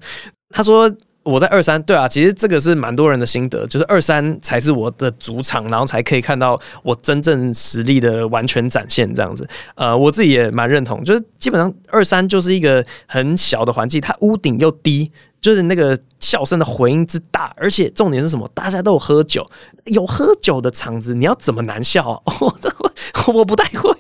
[0.51, 0.91] 他说
[1.27, 9.47] 我在二三，对啊，其实这个是蛮多人的心得，就是二三才是我的主场，然后才可以看到我真正实力的完全展现这样子。
[9.75, 15.11] 呃，我自己也蛮认同，就是基本上二三就是一个很小的环境，它屋顶又低。
[15.39, 18.51] 就是那个笑声的回音之大，而且重点是什么？
[18.53, 19.49] 大家都有喝酒，
[19.85, 22.21] 有喝酒的场子，你要怎么难笑啊？
[22.41, 22.53] 我
[23.33, 23.95] 我不太会，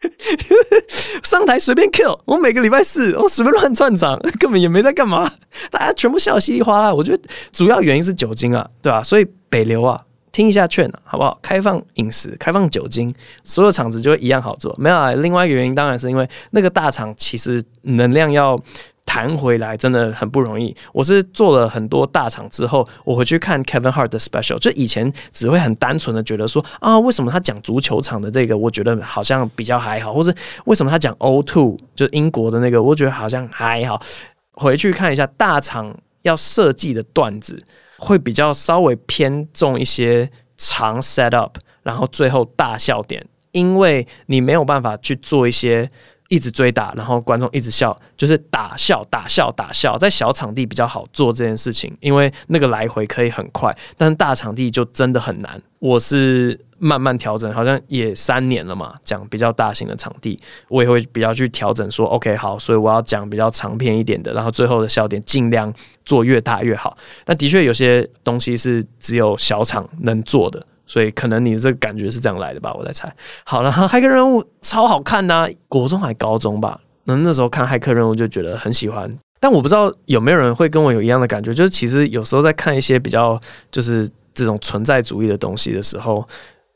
[1.22, 2.18] 上台随便 kill，。
[2.24, 5.30] 我每个礼拜四我随便乱串场， 根本也没在干嘛，
[5.70, 6.92] 大家全部笑稀里哗啦。
[6.92, 9.02] 我觉得主要原因是酒精啊，对吧？
[9.02, 10.00] 所以北流啊。
[10.32, 11.38] 听一下劝，好不好？
[11.40, 13.10] 开放饮食，开放酒精，
[13.42, 14.74] 所有场子就会一样好做。
[14.78, 18.58] 没有啊，另外一个原因当然是因为那个大厂其实能量要。
[19.06, 20.76] 弹回来真的很不容易。
[20.92, 30.34] 我是做了很多大厂之后，我回去看 Kevin Hart 的 special，就以前只会很单纯的觉得说啊，为什么他讲足球场的这个，我觉得好像比较还好，或是
[30.66, 34.02] 为什么他讲 O2 就英国的那个，我觉得好像还好。
[34.52, 37.62] 回去看一下大厂要设计的段子，
[37.98, 45.90] 会比较稍微偏重一些长 set up，然后最后大笑点，因为你没有办法去做一些。
[46.28, 49.96] 一直追打，然后观众一直笑，就是打笑、打笑、打笑。
[49.96, 55.60] 在小场地比较好做这件事情，因为那个来回可以很快，但是大场地就真的很难。
[55.78, 65.72] 我是慢慢调整，好像也三年了嘛，讲比较大型的场地，我也会比较去调整说，OK，好，所以我要讲比较长篇一点的，然后最后的笑点尽量
[66.04, 66.96] 做越大越好。
[67.26, 70.66] 那的确有些东西是只有小场能做的。
[70.86, 73.12] 所以可能你的这个感觉是这样来的吧，我在猜。
[73.44, 76.80] 好了， 骇客任务超好看呐、啊，国中还高中吧？
[77.04, 79.12] 那那时候看骇客任务就觉得很喜欢。
[79.38, 83.38] 但我不知道有没有人会跟我有一样的感觉，就是其实有时候在看一些比较
[83.70, 86.26] 就是这种存在主义的东西的时候，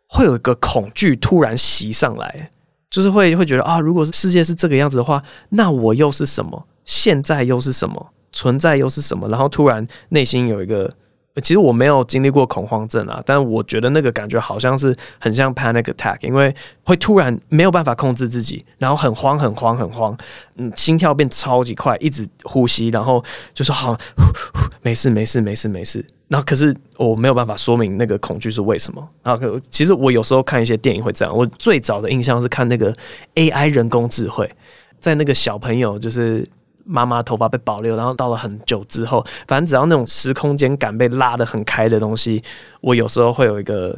[0.08, 2.50] 会有一个恐惧突然袭上来，
[2.90, 6.66] 就是会会觉得啊，如果是世界是这个样子的话，那我又是什么？
[6.84, 8.12] 现在又是什么？
[8.32, 9.28] 存在又是什么？
[9.28, 10.90] 然后突然内心有一个。
[11.36, 20.16] 其实我没有经历过恐慌症啊，但我觉得那个感觉好像是很像 panic attack，因为会突然没有办法控制自己，然后很慌很慌很慌，
[20.56, 23.96] 嗯，心跳变超级快，一直呼吸，然后就说好，
[24.82, 26.04] 没事没事没事没事。
[26.26, 29.08] 然后可是我没有办法说明那个恐惧是为什么。
[29.22, 32.94] 然后其实我有时候看一些电影会这样，我最早的印象是看那个
[33.36, 34.50] AI 人工智慧，
[34.98, 36.46] 在那个小朋友就是。
[36.90, 42.42] 妈妈头发被保留，然后到了很久之后，反正只要那种时空间感被拉得很开的东西，
[42.80, 43.96] 我有时候会有一个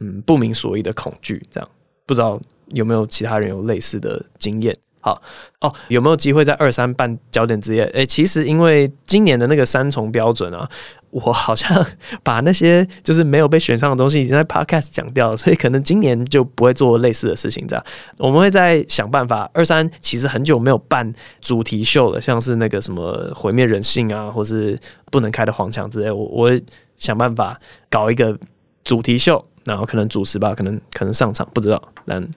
[0.00, 1.68] 嗯不明所以的恐惧，这样
[2.04, 4.76] 不知道有没有其他人有类似的经验。
[5.00, 5.20] 好
[5.60, 7.84] 哦，有没有机会在二三办焦点之夜？
[7.92, 10.66] 诶，其实因为今年的那个三重标准啊，
[11.14, 11.86] 我好像
[12.24, 17.64] 把那些就是没有被选上的东西已经在 Podcast 讲掉了，所以可能今年就不会做类似的事情。
[17.68, 17.84] 这样，
[18.18, 19.48] 我们会再想办法。
[19.54, 24.76] 二三其实很久没有办主题秀了，像是那个什么毁灭人性啊，或是
[25.12, 26.60] 不能开的黄墙之类，我我
[26.96, 27.56] 想办法
[27.88, 28.36] 搞一个
[28.82, 32.28] 主题秀，然后可能主持吧，可能可能上场，不知道，但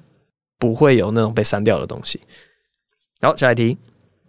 [0.59, 2.21] 不会有那种被删掉的东西。
[3.21, 3.75] 好，下一题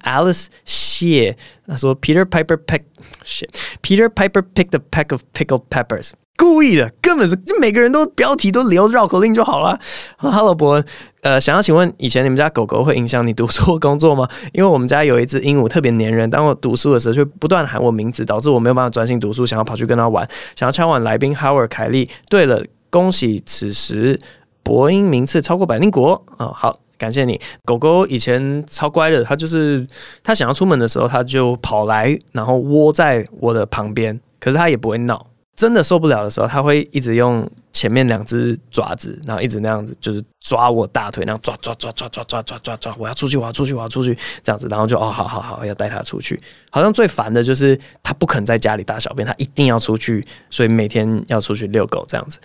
[0.02, 2.82] ，Alice 谢他说，Peter Piper pick
[3.24, 9.78] shit，Peter Piper picked a peck of pickled peppers，故意的，根本是就每个人都标题都留绕口令就好了。
[10.16, 10.84] Hello，伯恩，
[11.22, 14.28] 呃，想要请问，以前你们家狗狗会影响你读书或工作吗？
[14.52, 22.08] 因为我们家有一只鹦鹉特别粘人，当我读书的时候，就不断喊我名字，导致我没有办法专心读书，想要跑去跟它玩，想要敲碗来宾 Howard 凯莉。
[22.30, 24.18] 对了，恭喜此时
[24.62, 26.78] 博恩名次超过百灵国啊、哦，好。
[26.98, 29.86] 感谢你，狗狗以前超乖的，它就是
[30.22, 34.20] 它想要出门的时候，它就跑来，然后窝在我的旁边。
[34.40, 46.40] 可是它也不会闹，真的受不了的时候，它会一直用前面两只爪子，然后一直那样子，就是抓我大腿，然后抓抓抓抓抓抓抓抓抓，我要出去，我要出去，我要出去，这样子，然后就哦，好好好，要带它出去。
[46.70, 52.38] 好像最烦的就是它不肯在家里大小便，它一定要出去，所以每天要出去遛狗这样子。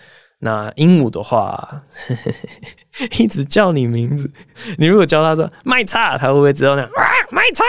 [0.44, 1.56] 那鹦鹉的话
[2.06, 4.30] 呵呵， 一直叫你名字。
[4.76, 6.90] 你如果教它说“麦叉”，它会不会知道那样？
[6.94, 7.64] 啊，麦叉，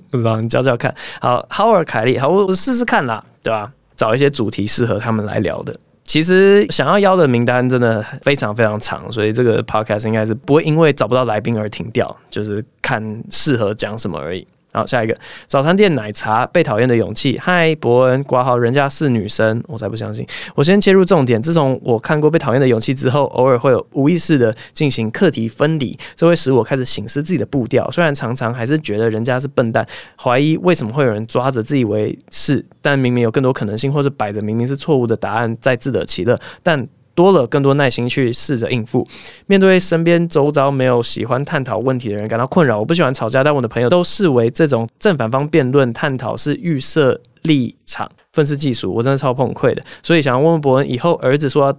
[0.10, 0.92] 不知道，你教教看。
[1.20, 3.70] 好，Howard 凯利，好，我我试试看啦，对吧？
[3.94, 5.78] 找一些主题适合他们来聊的。
[6.04, 14.46] 其实想要邀的名单真的非常非常长，所以这个 podcast 应该是不会因为找不到来宾而停掉，就是看适合讲什么而已。
[14.72, 15.14] 好，下一个
[15.46, 17.38] 早餐店奶茶被讨厌的勇气。
[17.38, 20.26] 嗨，伯恩，挂号，人家是女生，我才不相信。
[20.54, 21.40] 我先切入重点。
[21.42, 27.90] 自从我看过被讨厌的勇气之后，偶尔会有无意识的进行课题分离，这会使我开始醒思自己的步调。
[27.90, 29.86] 虽然常常还是觉得人家是笨蛋，
[30.18, 36.88] 怀疑为什么会有人抓着自以为是，但明明有更多可能性，或者摆着明明是错误的答案在自得其乐，但。
[37.14, 39.06] 多了更多耐心去试着应付，
[39.46, 42.78] 面对身边周遭没有喜欢探讨问题的人感到困扰。
[42.78, 49.82] 我不喜欢吵架，但我的朋友都视为这种正反方辩论探讨是预设立场、愤世嫉俗，我真的超崩溃的。
[50.02, 51.76] 所以想要问问伯恩，以后儿子说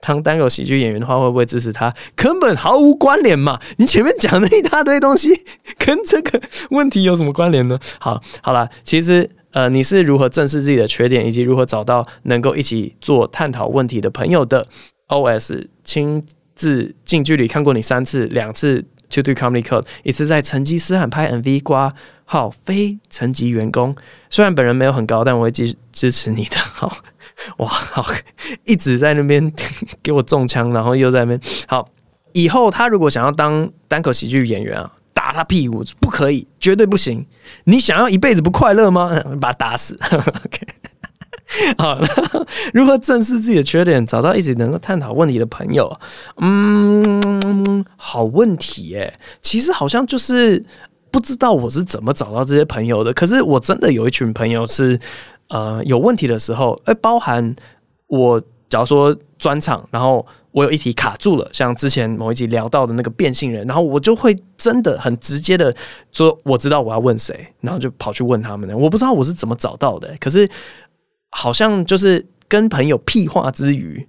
[0.00, 1.92] 当单口喜剧演员的话，会不会支持他？
[2.14, 3.60] 根本毫无关联嘛！
[3.76, 5.28] 你前面讲的一大堆东西，
[5.78, 7.78] 跟这个问题有什么关联呢？
[7.98, 9.30] 好，好了，其实。
[9.54, 14.66] 呃，你是如何正视自己的缺点，以及如何找到能够一起做探讨问题的朋友的
[15.08, 16.26] ？OS 亲
[16.56, 21.94] 自近距离看过你三次，两次 To Do Comedy Club，一次在成吉思汗拍 MV 挂
[22.24, 23.94] 号非层级员工。
[24.28, 26.56] 虽然本人没有很高，但我会支支持你的。
[26.74, 26.96] 好，
[27.58, 28.04] 哇，好，
[28.64, 29.52] 一直在那边
[30.02, 31.88] 给我中枪，然后又在那边好。
[32.32, 37.24] 以后他如果想要当单口喜剧演员啊，打他屁股不可以，绝对不行。
[37.64, 39.10] 你想要一辈子不快乐吗？
[39.40, 39.98] 把他打死。
[40.12, 40.66] OK，
[41.78, 41.98] 好，
[42.72, 45.90] 如何正视自己的缺点，找到一直能够探讨问题的朋友？
[46.38, 49.12] 嗯，好问题耶。
[49.42, 50.64] 其实好像就是
[51.10, 53.12] 不知道我是怎么找到这些朋友的。
[53.12, 54.98] 可是我真的有一群朋友是，
[55.48, 57.54] 呃，有问题的时候，哎，包含
[58.06, 60.26] 我，假如说专场，然后。
[60.54, 65.74] 我有一题卡住了，像之前某一集聊到的那个变性人，然后我就会真的很直接的
[66.12, 68.72] 说，我知道我要问谁，然后就跑去问他们。
[68.78, 70.48] 我不知道我是怎么找到的，可是
[71.30, 74.06] 好像就是跟朋友屁话之余。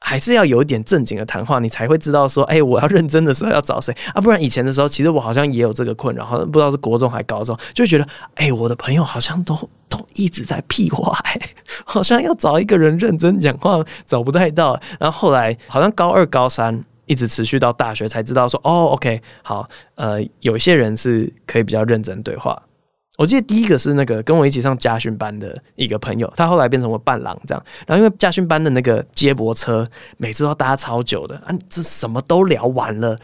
[0.00, 4.20] 还是要有一点正经的谈话，你才会知道说，哎、我要认真的时候要找谁 啊？
[4.20, 9.54] 不然以前的时候，其实我好像也有这个困扰，好像不知道是国中还高中，就觉得，哎、我的朋友好像都
[9.88, 11.40] 都一直在屁话、欸，
[11.84, 14.80] 好像要找一个人认真讲话找不太到。
[14.98, 22.60] 然后后来好像高二、高三一直持续到大学，才知道说，哦，OK，好，呃，有些人是可以比较认真对话。
[23.20, 27.62] 我记得第一个是那个跟我一起上家训班的一个朋友，他后来变成我伴郎这样。
[27.86, 33.20] 然后因为家训班的那个接驳车每次都搭超久的啊，这什么都聊完了，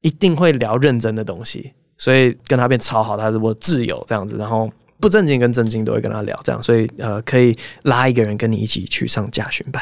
[0.00, 4.36] 一定会聊认真的东西，所以跟他变超好，他是我挚友这样子。
[4.36, 4.68] 然后
[4.98, 9.80] 不正经跟正经都会跟他聊这样，所以呃可以拉一个人跟你一起去上家训班。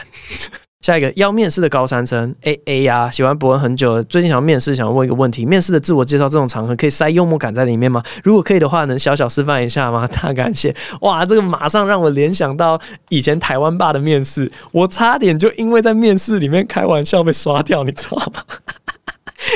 [0.81, 8.01] 下一个要面试的高三生 A A 呀、喜欢博文很久了，最近想要面试，想要问一个问题：面试的自我介绍这种场合可以塞幽默感在里面吗？
[8.23, 10.07] 如果可以的话，能小小示范一下吗？
[10.23, 10.73] 大感谢！
[11.01, 18.45] 哇，这个马上让我联想到以前台湾爸的面试，我差点就因为在面试里面开玩笑被刷掉，你知道吗？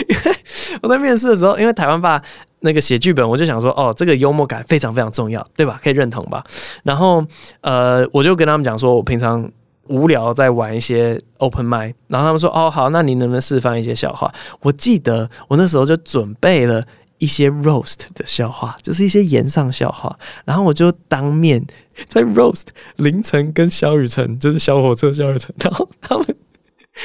[0.08, 0.36] 因 为
[0.82, 2.20] 我在面试的时候，因为台湾爸
[2.60, 5.80] 那个写剧本，我就想说，哦，这个幽默感非常非常重要，对吧？
[5.84, 6.42] 可以认同吧？
[6.82, 7.24] 然后
[7.60, 9.48] 呃，我就跟他们讲说，我平常。
[9.93, 14.32] 无聊在玩一些 open mic，然后他们说：“哦，好，那你能不能示范一些笑话？”
[14.62, 16.82] 我记得我那时候就准备了
[17.18, 21.62] 一些 roast 的笑话，就是一些言上笑话，然后我就当面
[22.07, 26.26] 在 roast 凌晨跟萧雨辰，就是小火车萧雨辰，然后他们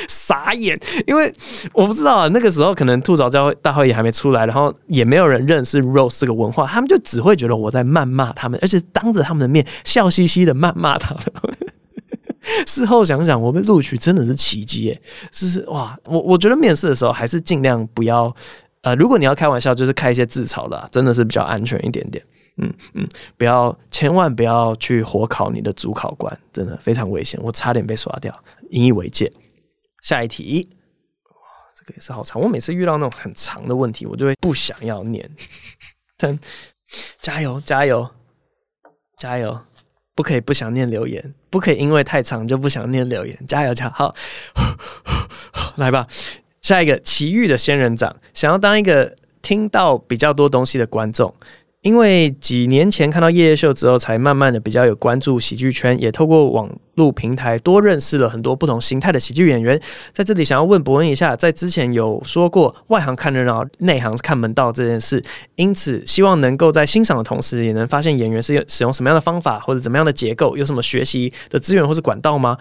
[0.07, 1.31] 傻眼，因为
[1.73, 3.29] 我不知道，那个时候可能吐槽
[3.61, 11.23] 大会也还没出来，然后也没有人认识 roast 这个文化，他们就只会觉得我在谩骂他们，而且当着他们的面笑嘻嘻的谩骂他们。
[12.65, 15.01] 事后想想，我被录取真的是奇迹耶！
[15.31, 18.33] 是是哇，我我觉得面试的时候还是尽量不要，
[18.81, 22.23] 呃，如果你要开玩笑，就是开一些自嘲的，真的是比较安全一点点。
[22.57, 27.39] 嗯嗯，不要，千万不要去火烤你的主考官，真的非常危险。
[27.43, 28.33] 我差点被刷掉，
[28.71, 29.31] 引以为戒。
[30.01, 30.67] 下一题，
[31.25, 31.37] 哇，
[31.77, 32.41] 这个也是好长。
[32.41, 35.29] 我每次遇到那种很长的问题，我就会不想要念。
[36.17, 36.39] 但
[37.21, 38.09] 加油加油
[39.17, 39.59] 加油！
[40.15, 43.37] 不可以不想念留言，不可以因为太长就不想念留言。
[43.47, 43.91] 加油，加油！
[43.93, 44.15] 好，
[45.77, 46.07] 来吧。
[46.61, 51.33] 下一个奇遇的仙人掌，想要当一个听到比较多东西的观众。
[51.83, 59.79] 因为几年前看到夜夜秀之后，才慢慢的比较有关注喜剧圈，也透过网络平台多认识了很多不同形态的喜剧演员。
[60.11, 65.23] 在这里想要问博恩一下，在之前有说过外行看热闹，内行看门道这件事，
[65.55, 72.57] 因此希望能够在欣赏的同时，也能发现演员是使用什么样的方法或者怎么样的结构，有什么学习的资源或是管道吗？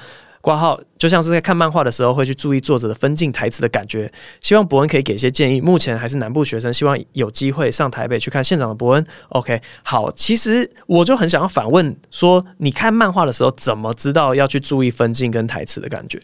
[0.46, 4.08] 挂号就像是在看漫画的时候会去注意作者的分镜台词的感觉，
[4.40, 5.60] 希望博恩可以给一些建议。
[5.60, 9.04] 目前还是南部学生，希望有机会上台北去看现场的博恩。
[9.30, 16.22] OK，好，其实我就很想要反问说，你看漫画的时候怎么知道要去注意分镜跟台词的感觉？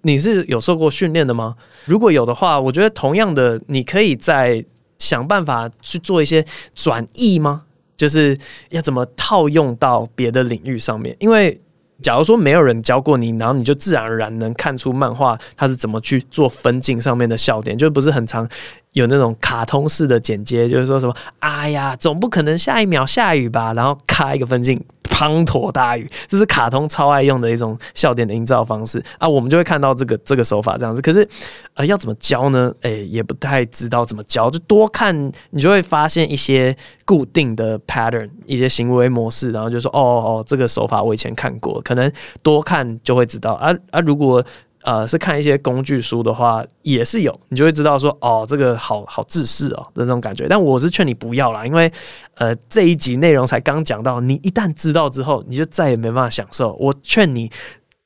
[0.00, 1.54] 你是有受过训练的吗？
[1.84, 4.64] 如果有的话，我觉得同样的，你可以再
[4.98, 6.42] 想办法去做一些
[6.74, 7.64] 转译吗？
[7.98, 8.34] 就是
[8.70, 11.14] 要怎么套用到别的领域上面？
[11.20, 11.60] 因为
[12.02, 18.48] 假如说没有人教过你，然后你就自然而然能看出漫画它是怎么去做分镜上面的笑点，就不是很常
[18.92, 24.80] 有那种卡通式的剪接，就是说什么哎呀，总不可能下一秒下雨吧，然后咔一个分镜。
[25.18, 31.02] 滂沱大雨，这是卡通超爱用的一种笑点的营造方式啊，我们就会看到这个这个手法这样子。
[31.02, 31.28] 可是，
[31.74, 32.72] 呃，要怎么教呢？
[32.82, 42.10] 诶、也不太知道怎么教，就多看，你就会发现一些固定的 pattern，一些行为模式，然后就说，哦哦，这个手法我以前看过，可能
[42.40, 44.44] 多看就会知道啊啊，如果。
[44.88, 50.46] 呃，是看一些工具书的话，也是有，你就会知道说，哦，这个好好自私哦的这种感觉。
[50.48, 51.92] 但我是劝你不要啦，因为
[52.36, 56.72] 呃这一集内容才刚讲到，你一旦知道之后，你就再也没办法享受。
[56.80, 57.50] 我劝你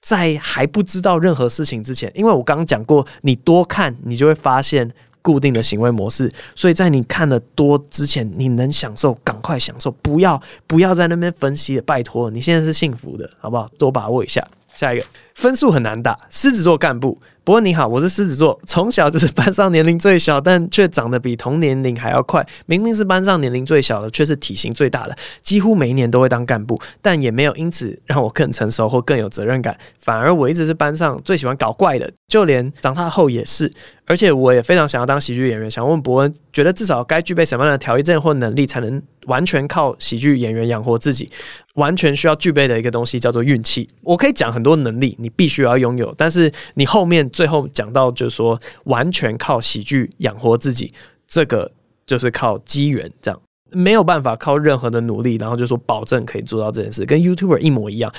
[0.01, 4.91] 在还不知道任何事情之前，因为我刚讲过，你多看，你就会发现
[5.23, 6.29] 固定的行为模式。
[6.57, 13.69] 所以在你看的多之前，你能享受，赶快享受，不要不要在那边分析，拜托，你现在是幸福的，好不好？
[13.79, 14.45] 多把握一下。
[14.75, 15.05] 下一个
[15.35, 17.21] 分数很难打，狮子座干部。
[17.45, 22.47] 不过你好，我是狮子座，从小就是班上年龄最小，但却长得比同年龄还要快。
[22.67, 25.17] 明明是班上年龄最小的，却是体型最大的。
[25.41, 29.77] 几乎每一年都会当干部，但也没有因此让我更成熟或更有责任感。
[29.99, 33.71] 反而我一直是班上最喜欢搞怪的，就连长大后也是。
[34.07, 35.71] 而且我也非常想要当喜剧演员。
[35.71, 41.31] 想问伯恩，觉得至少该具备什么样的条件或能力，才能完全靠喜剧演员养活自己？
[41.75, 43.87] 完全需要具备的一个东西叫做运气。
[44.03, 50.93] 我可以讲很多能力，你必须要拥有，但是你后面最后讲到就是说，完全靠喜剧养活自己，
[51.29, 51.71] 这个
[52.07, 58.13] 就是靠机缘，这样没有办法靠任何的努力，然后就说保证可以做到这件事，跟 YouTuber 一模一样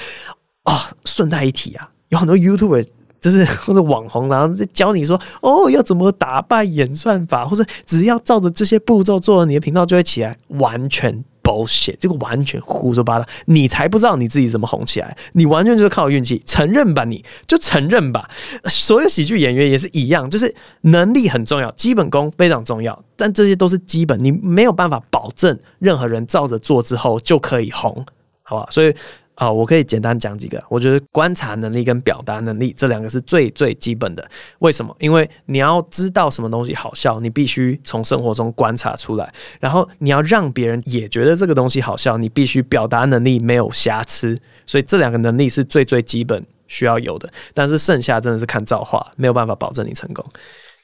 [0.63, 0.89] 啊。
[1.05, 2.87] 顺带一提啊，有很多 YouTuber
[3.23, 11.23] 就是 或者网红，然后教你说哦要怎么打败演算法，或者只要照着这些步骤做，你的频道就会起来，完全。
[11.43, 18.29] bullshit，这个完全胡说八道，你才不知道你自己怎么红起来，你完全就是靠运气，承认吧，你就承认吧。
[18.63, 28.05] 所有喜剧演员也是一样，就是能力很重要，基本功非常重要，但这些都是基本，你没有办法保证任何人照着做之后就可以红，
[28.41, 28.67] 好吧？
[28.71, 28.95] 所以。
[29.35, 30.63] 啊、我可以简单讲几个。
[30.69, 34.29] 我觉得观察能力跟表达能力这两个是最最基本的。
[34.59, 34.95] 为什么？
[34.99, 39.33] 因为你要知道什么东西好笑，你必须从生活中观察出来。
[39.59, 44.37] 然后你要让别人也觉得这个东西好笑，你必须表达能力没有瑕疵。
[44.65, 47.27] 所以这两个能力是最最基本需要有的。
[47.55, 50.23] 但是剩下真的是看造化，没有办法保证你成功。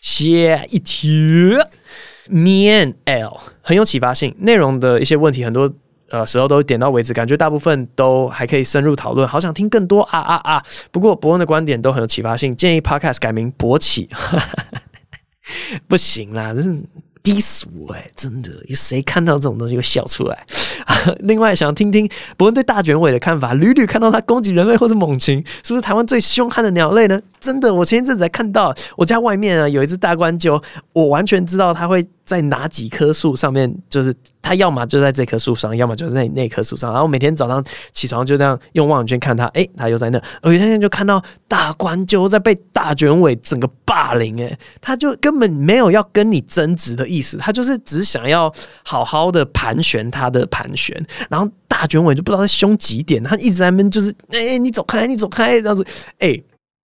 [0.02, 0.28] 下
[0.70, 1.56] 一题
[2.32, 5.72] ，Mian L 很有启发性，内容的一些问题很多。
[6.10, 10.64] 呃，时候都点到为止，感觉大部分都还可以深入讨论，好想听更多啊啊啊！
[10.92, 14.10] 不过伯恩的观点都很有启发性，建议 Podcast 改名勃起，
[15.88, 16.82] 不行啦，这是。
[17.22, 20.46] 低俗哎、真的有谁看到这种东西会笑出来？
[21.20, 23.54] 另外，想听听伯恩对大卷尾的看法。
[23.54, 27.22] 屡屡看到它攻击人类或是猛禽，是不是台湾最凶悍的鸟类呢？
[27.40, 36.94] 真的，我前一阵子才看到，我家外面啊有一只大冠鷲，我完全知道它会在哪几棵树上面，就是它要么就在这棵树上，要么就在那那棵树上。
[36.94, 40.22] 然后每天早上起床就这样用望远镜看它，哎、欸，它又在那。
[40.44, 48.54] 有一天就看到大冠鷲在被大卷尾整个霸凌，哎，它就根本没有要跟你争执的意思，它就是只想要
[48.86, 51.04] 好好的盘旋它的盘旋。
[51.32, 55.84] 然后大卷尾就不知道在凶几点，他一直在那边就是，哎、你走开，你走开，这样子，
[56.20, 56.40] 哎、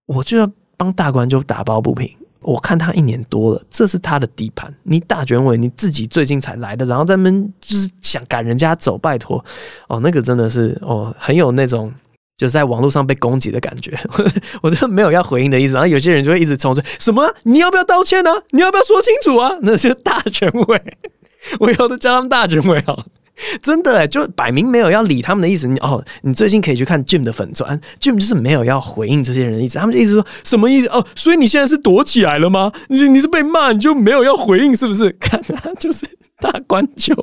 [0.07, 2.09] 我就要帮大冠鷲打抱不平。
[2.45, 9.43] 我看他一年多了，这是他的底盘，你大卷尾你自己最近才来的，然后在那边就是想赶人家走，拜托，
[9.87, 11.91] 哦，那个真的是哦，很有那种
[12.37, 13.97] 就是在网络上被攻击的感觉，
[14.61, 15.73] 我就没有要回应的意思。
[15.73, 18.37] 然后有些人就会一直冲出什么，你要不要道歉呢、啊？
[18.51, 19.51] 你要不要说清楚啊？
[19.63, 20.95] 那些大卷尾，
[21.59, 23.05] 我以后都叫他们大卷尾啊。
[23.61, 25.67] 真的哎，就摆明没有要理他们的意思。
[25.67, 29.77] 你哦，你最近可以去看 Jim 的粉专，Jim 就是没有要回应这些人的意思。
[29.77, 31.05] 他们就一直说什么意思哦？
[31.15, 32.71] 所以你现在是躲起来了吗？
[32.88, 35.09] 你你是被骂，你就没有要回应是不是？
[35.19, 36.05] 看他就是
[36.39, 37.13] 大冠鷲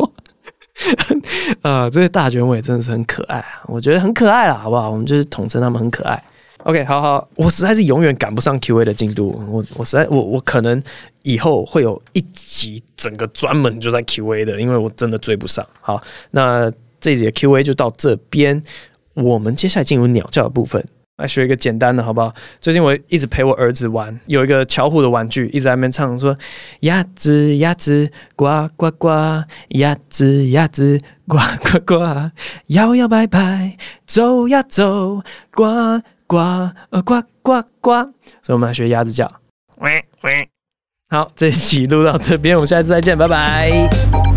[1.62, 4.90] 啊，这些大卷尾真的是很可爱啊，我觉得很可爱了，好不好？
[4.90, 6.22] 我们就是统称他们很可爱。
[6.64, 10.80] OK，好好，我实在是永远赶不上 QA 的进度，我我实在我我可能
[11.22, 15.66] 以后会有一集整个专门就在 QA 的，因为我真的追不上。
[15.80, 16.00] 好，
[16.30, 18.62] 那这节 QA 就到这边，
[19.14, 20.84] 我们接下来进入鸟叫的部分，
[21.16, 22.32] 来学一个简单的，好不好？
[22.60, 26.36] 最近我一直陪我儿子玩，有一个巧虎的玩具，一直在那边唱说
[26.80, 29.08] 鸭子鸭子呱呱呱，
[29.70, 32.30] 鸭子鸭子呱呱呱，
[32.68, 35.20] 摇摇摆摆走呀走
[35.52, 35.64] 呱。
[36.32, 36.38] 呱
[36.88, 37.90] 呃呱呱呱，
[38.40, 39.30] 所以我们来学鸭子叫。
[39.80, 40.48] 喂喂，
[41.10, 44.31] 好，这一期录到这边，我们下次再见，拜拜。